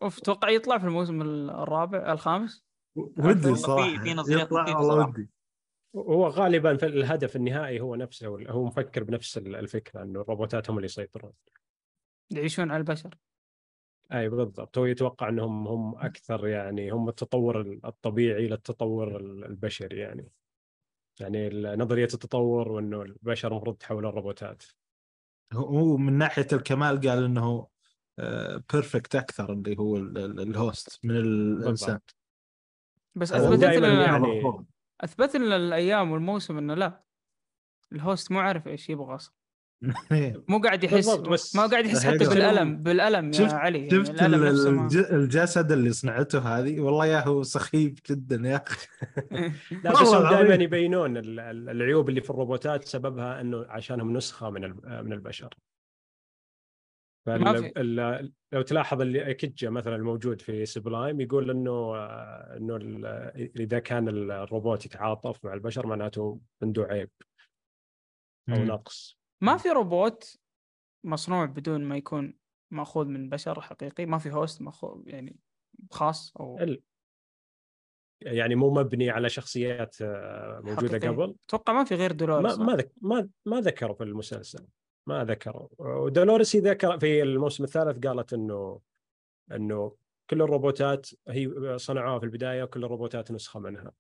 [0.03, 2.65] أوف أتوقع يطلع في الموسم الرابع الخامس؟
[2.97, 4.05] ودي صراحة.
[4.29, 5.09] يطلع والله.
[5.09, 5.31] ودي.
[5.97, 10.87] هو غالبا في الهدف النهائي هو نفسه هو مفكر بنفس الفكرة إنه الروبوتات هم اللي
[10.87, 11.33] يسيطرون.
[12.31, 13.15] يعيشون على البشر.
[14.13, 20.29] أي بالضبط هو يتوقع إنهم هم أكثر يعني هم التطور الطبيعي للتطور البشري يعني.
[21.21, 24.63] يعني نظرية التطور وإنه البشر المفروض يتحولون الروبوتات.
[25.53, 27.69] هو من ناحية الكمال قال إنه
[28.73, 31.99] perfect أكثر اللي هو ال- ال- ال host من الإنسان.
[33.15, 34.65] بس أثبتت لنا يعني-
[35.01, 37.05] اثبت لنا الأيام والموسم إنه لا
[37.93, 39.35] ال host مو عارف إيش يبغى أصلا.
[40.49, 43.91] مو قاعد يحس بالضبط، بس ما قاعد يحس حتى بالألم بالألم يا شفت- علي يعني
[44.05, 48.87] شفت الج- الجسد اللي صنعته هذه؟ والله يا هو سخيف جدا يا أخي.
[49.85, 50.55] لا بس دائما.
[50.65, 55.55] يبينون ال- ال- العيوب اللي في الروبوتات سببها إنه عشانهم نسخة من ال- من البشر.
[57.27, 62.77] فال- لو تلاحظ اللي أكيتشيتا مثلا الموجود في Sublime يقول إنه آه، إنه
[63.37, 67.11] إذا كان الروبوت يتعاطف مع البشر معناته عنده عيب
[68.49, 68.65] أو مم.
[68.67, 69.22] نقص.
[69.43, 70.41] ما في روبوت
[71.05, 72.35] مصنوع بدون ما يكون
[72.71, 75.37] مأخوذ من بشر حقيقي ما في host ماخوذ يعني
[75.91, 76.83] خاص أو ال-
[78.21, 81.09] يعني مو مبني على شخصيات آه، موجودة حقيقية.
[81.09, 84.67] قبل؟ أتوقع ما في غير دولوريس ما ما ذك ما ما ذكروا في المسلسل
[85.07, 85.69] ما ذكروا.
[85.79, 88.81] ودولوريس ذكر في الموسم الثالث قالت إنه
[89.53, 89.97] إنه
[90.31, 93.93] كل الروبوتات هي صنعوها في البداية وكل الروبوتات نسخة منها.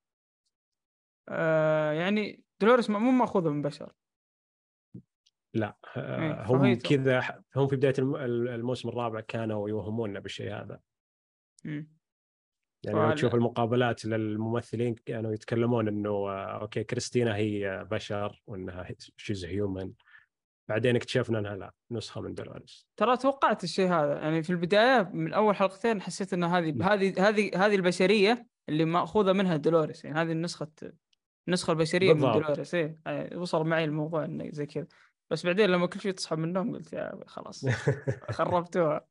[1.29, 3.93] آه يعني دولوريس مو ماخوذه من بشر.
[5.55, 8.17] لا آه، إيه، هم فهي- كذا هم في بداية الم-
[8.49, 10.81] الموسم الرابع كانوا يوهموننا بالشيء هذا.
[11.65, 11.89] مم.
[12.85, 18.87] يعني لو تشوف المقابلات للممثلين كانوا يتكلمون إنه آه، okay كريستينا هي بشر وإنها
[19.17, 19.93] she's human
[20.69, 22.87] بعدين اكتشفنا إنها لا نسخة من دولوريس.
[22.97, 24.13] ترى توقعت الشيء هذا.
[24.15, 29.33] يعني في البداية من أول حلقتين حسيت ان هذه هذه هذه هذه البشرية اللي مأخوذة
[29.33, 30.05] منها دولوريس.
[30.05, 30.71] يعني هذه النسخة
[31.49, 32.43] النسخة البشرية من بالضبط.
[32.43, 32.75] دولوريس.
[32.75, 34.87] إيه يعني وصل معي الموضوع إنه زي كذا.
[35.33, 37.67] بس بعدين لما كل شيء تصحى من النوم قلت يا خلاص
[38.39, 39.07] خربتوها.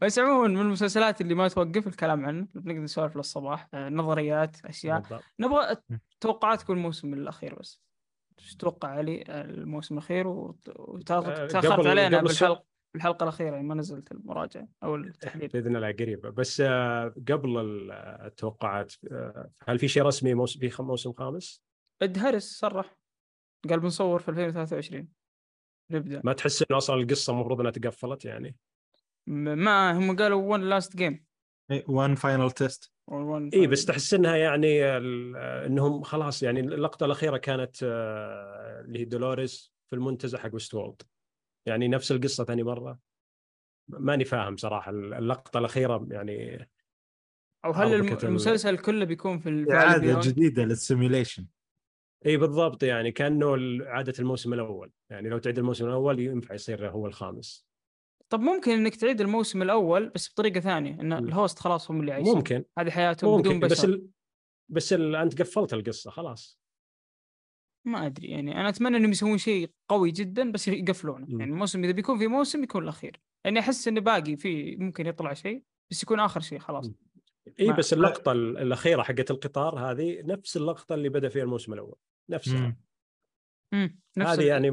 [0.00, 5.00] بس عموما من المسلسلات اللي ما توقف الكلام عنه بنقدر نسولف للصباح آه، نظريات أشياء.
[5.00, 5.22] بالضبط.
[5.40, 5.76] نبغى
[6.20, 7.80] توقعاتكم الموسم الأخير بس.
[8.38, 11.30] إيش تتوقع علي الموسم الأخير وت- وتاخذ
[11.66, 12.64] آه، علينا بالحلقة
[12.96, 15.48] الحلقة الأخيرة يعني ما نزلت المراجعة أو التحليل.
[15.48, 16.30] بإذن الله قريبة.
[16.30, 17.92] بس آه، قبل ال-
[18.26, 18.92] التوقعات
[19.68, 21.62] هل في شيء رسمي موسم في موسم خامس؟
[22.02, 22.98] إد هارس صرح.
[23.68, 25.08] قال بنصور في 2023
[25.90, 26.20] نبدأ.
[26.24, 28.56] ما تحس إنه أصلا القصة المفروض إنها تقفلت يعني؟
[29.26, 31.24] ما هم قالوا one last game
[31.88, 32.92] one final test
[33.54, 39.04] اي بس تحس إنها يعني ال- إنهم خلاص يعني اللقطة الأخيرة كانت آه، اللي هي
[39.04, 41.02] دولوريس في المنتزه حق Westworld.
[41.66, 42.98] يعني نفس القصة ثاني مرة.
[43.88, 46.68] ماني فاهم صراحة اللقطة الأخيرة يعني
[47.64, 51.46] أو هل المسلسل كله بيكون في اعاده rewind؟ جديدة لل simulation
[52.26, 54.92] إي بالضبط يعني كأنه عادة الموسم الأول.
[55.10, 57.68] يعني لو تعيد الموسم الأول ينفع يصير هو الخامس.
[58.28, 61.12] طب ممكن إنك تعيد الموسم الأول بس بطريقة ثانية إن.
[61.12, 62.64] ال host خلاص هم اللي عايشين ممكن.
[62.78, 63.88] هذه حياتهم بدون ممكن بس بشر.
[63.88, 64.08] ال...
[64.68, 65.16] بس ال...
[65.16, 66.60] أنت قفلت القصة خلاص.
[67.86, 71.26] ما أدري يعني أنا أتمنى إنهم يسوون شيء قوي جدا بس يقفلونه.
[71.30, 73.20] يعني الموسم إذا بيكون في موسم يكون الأخير.
[73.44, 76.90] يعني أحس انه باقي في ممكن يطلع شيء بس يكون آخر شيء خلاص.
[77.60, 81.96] إي بس اللقطة ال- الأخيرة حقت القطار هذه نفس اللقطة اللي بدأ فيها الموسم الأول.
[82.30, 82.60] نفسها.
[82.60, 82.76] مم.
[83.74, 84.70] امم نفس هذه ال- يعني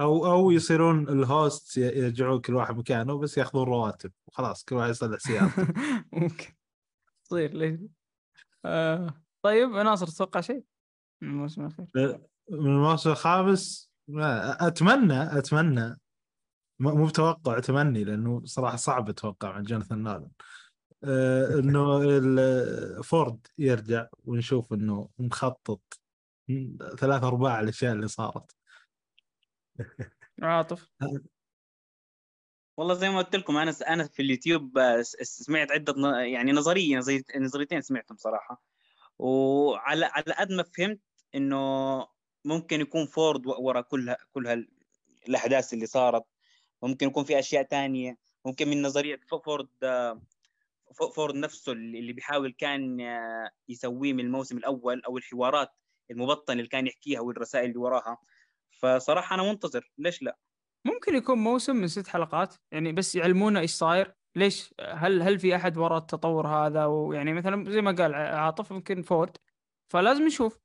[0.00, 4.12] أو أو يصيرون الهوست يرجعون كل واحد مكانه بس ياخذون رواتب.
[4.26, 5.66] وخلاص كل واحد يصلح سيارته
[6.12, 6.54] ممكن.
[7.24, 7.80] تصير ليش
[8.64, 9.22] آه.
[9.42, 10.64] طيب ناصر تتوقع شيء؟
[11.22, 11.86] من الموسم الأخير.
[12.50, 13.90] من الموسم الخامس؟
[14.60, 15.96] أتمنى أتمنى.
[16.80, 20.22] مو بتوقع تمني لأنه صراحة صعب أتوقع من جوناثان نولان.
[20.22, 20.30] آه
[21.04, 25.80] إنه ال- فورد يرجع ونشوف إنه مخطط
[26.98, 28.56] ثلاث أرباع الأشياء اللي صارت.
[30.42, 30.90] عاطف.
[32.76, 36.96] والله زي ما قلت لكم أنا أنا في اليوتيوب آه، سمعت عدة ن- يعني نظرية
[36.98, 38.62] نظري- نظريتين سمعتهم صراحة.
[39.18, 41.00] وعلى على قد ما فهمت
[41.34, 42.06] إنه
[42.44, 44.66] ممكن يكون فورد ورا كل كل
[45.28, 46.24] الأحداث اللي صارت.
[46.82, 48.18] ممكن يكون في أشياء تانية.
[48.44, 50.22] ممكن من نظرية فورد آه،
[50.92, 55.68] فورد نفسه اللي بيحاول كان آه، يسويه من الموسم الأول أو الحوارات
[56.10, 58.18] المبطنة اللي كان يحكيها والرسائل اللي وراها.
[58.70, 59.92] فصراحة أنا منتظر.
[59.98, 60.38] ليش لا؟
[60.84, 62.54] ممكن يكون موسم من ست حلقات.
[62.72, 64.14] يعني بس يعلمونا إيش صاير.
[64.36, 69.02] ليش؟ هل هل في أحد وراء التطور هذا؟ ويعني مثلا زي ما قال عاطف يمكن
[69.02, 69.36] فورد.
[69.92, 70.58] فلازم نشوف.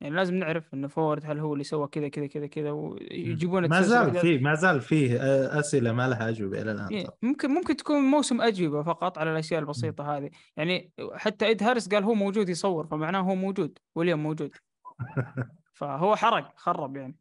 [0.00, 3.82] يعني لازم نعرف انه فورد هل هو اللي سوى كذا كذا كذا كذا ويجيبون ما
[3.82, 4.14] زال.
[4.14, 5.18] فيه ما زال فيه
[5.58, 7.16] أسئلة ما لها أجوبة إلى الآن ترى.
[7.22, 10.30] ممكن ممكن تكون موسم أجوبة فقط على الأشياء البسيطة هذه.
[10.56, 14.54] يعني حتى ايد هارس قال هو موجود يصور فمعناه هو موجود ويليام موجود.
[15.78, 17.16] فهو حرق خرب يعني.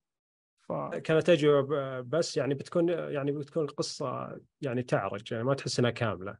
[0.61, 0.73] ف...
[1.03, 6.37] كانت أجوبة بس يعني بتكون يعني بتكون القصة يعني تعرج يعني ما تحس إنها كاملة.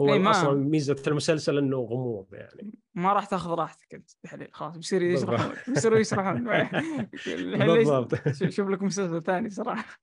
[0.00, 2.78] هو إي ما- أصلا ميزة المسلسل إنه غموض يعني.
[2.94, 5.54] ما راح تاخذ راحتك أنت تحليل خلاص بيصير يشرحون.
[5.68, 6.44] بيصيروا يشرحون.
[7.76, 8.14] بالضبط.
[8.48, 10.00] شوف لك مسلسل ثاني صراحة.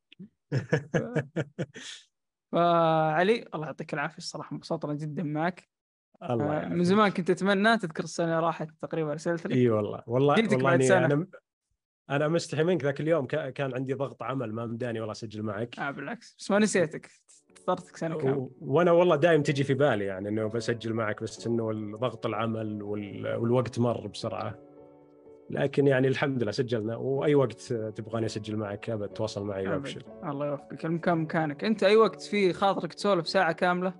[2.51, 5.69] فعلي الله يعطيك العافية الصراحة انبسطنا جدا معك.
[6.29, 6.71] الله يعافيك.
[6.71, 10.03] من زمان كنت أتمنى تذكر السنة راحت تقريبا ارسلت لك؟ إي والله.
[10.07, 11.05] والله جيتك بعد سنة.
[11.05, 11.27] أنا
[12.09, 15.79] أنا مستحي منك ذاك اليوم كا- كان عندي ضغط عمل ما مداني والله اسجل معك.
[15.79, 16.35] آه بالعكس.
[16.39, 17.09] بس ما نسيتك.
[17.57, 21.97] اخترتك سنه كامله وأنا والله دايم تجي في بالي يعني إنه بسجل معك بس إنه
[21.97, 24.55] ضغط العمل وال- والوقت مر بسرعة.
[25.49, 29.67] لكن يعني الحمد لله سجلنا وأي وقت تبغاني أسجل معك أبد تواصل معي.
[29.67, 30.85] وابشر الله يوفقك.
[30.85, 31.63] المكان مكانك.
[31.63, 33.93] أنت أي وقت في خاطرك تسولف ساعة كاملة؟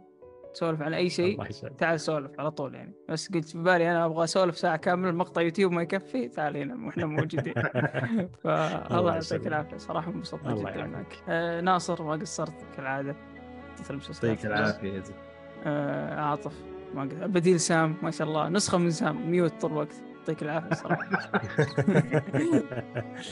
[0.54, 1.44] تسولف عن أي شيء؟
[1.78, 2.94] تعال سولف على طول يعني.
[3.10, 6.86] بس قلت في بالي أنا أبغى أسولف ساعة كاملة مقطع يوتيوب ما يكفي تعال هنا
[6.86, 7.54] وإحنا موجودين.
[8.44, 9.48] فالله الله يعطيك.
[9.48, 9.78] العافية.
[9.78, 10.86] صراحة الله جدا.
[10.88, 11.24] معك.
[11.30, 13.16] آه ناصر ما قصرت كالعادة.
[13.82, 15.04] مثل المسلسلات يعطيك العافية
[15.66, 16.54] آه عاطف.
[16.94, 18.50] ما قصرت بديل سام ما شاء الله.
[18.50, 19.32] نسخة من سام.
[19.32, 19.96] ميوت طول الوقت.
[20.20, 21.10] يعطيك العافية صراحة.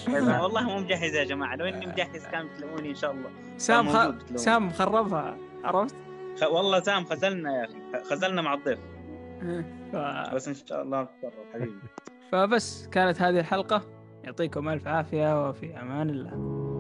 [0.44, 1.56] والله مو مجهز يا جماعة.
[1.56, 3.30] لو إني مجهز كان بتلاقوني إن شاء الله.
[3.58, 4.12] سام خ...
[4.36, 5.96] سام مخربها عرفت؟
[6.42, 6.44] خ...
[6.44, 8.04] والله سام خذلنا يا أخي.
[8.10, 8.80] خذلنا مع الضيف.
[9.92, 9.96] ف...
[10.36, 11.08] بس إن شاء الله
[11.54, 11.80] حبيبي.
[12.32, 13.82] فبس كانت هذه الحلقة.
[14.24, 16.79] يعطيكم ألف عافية وفي أمان الله.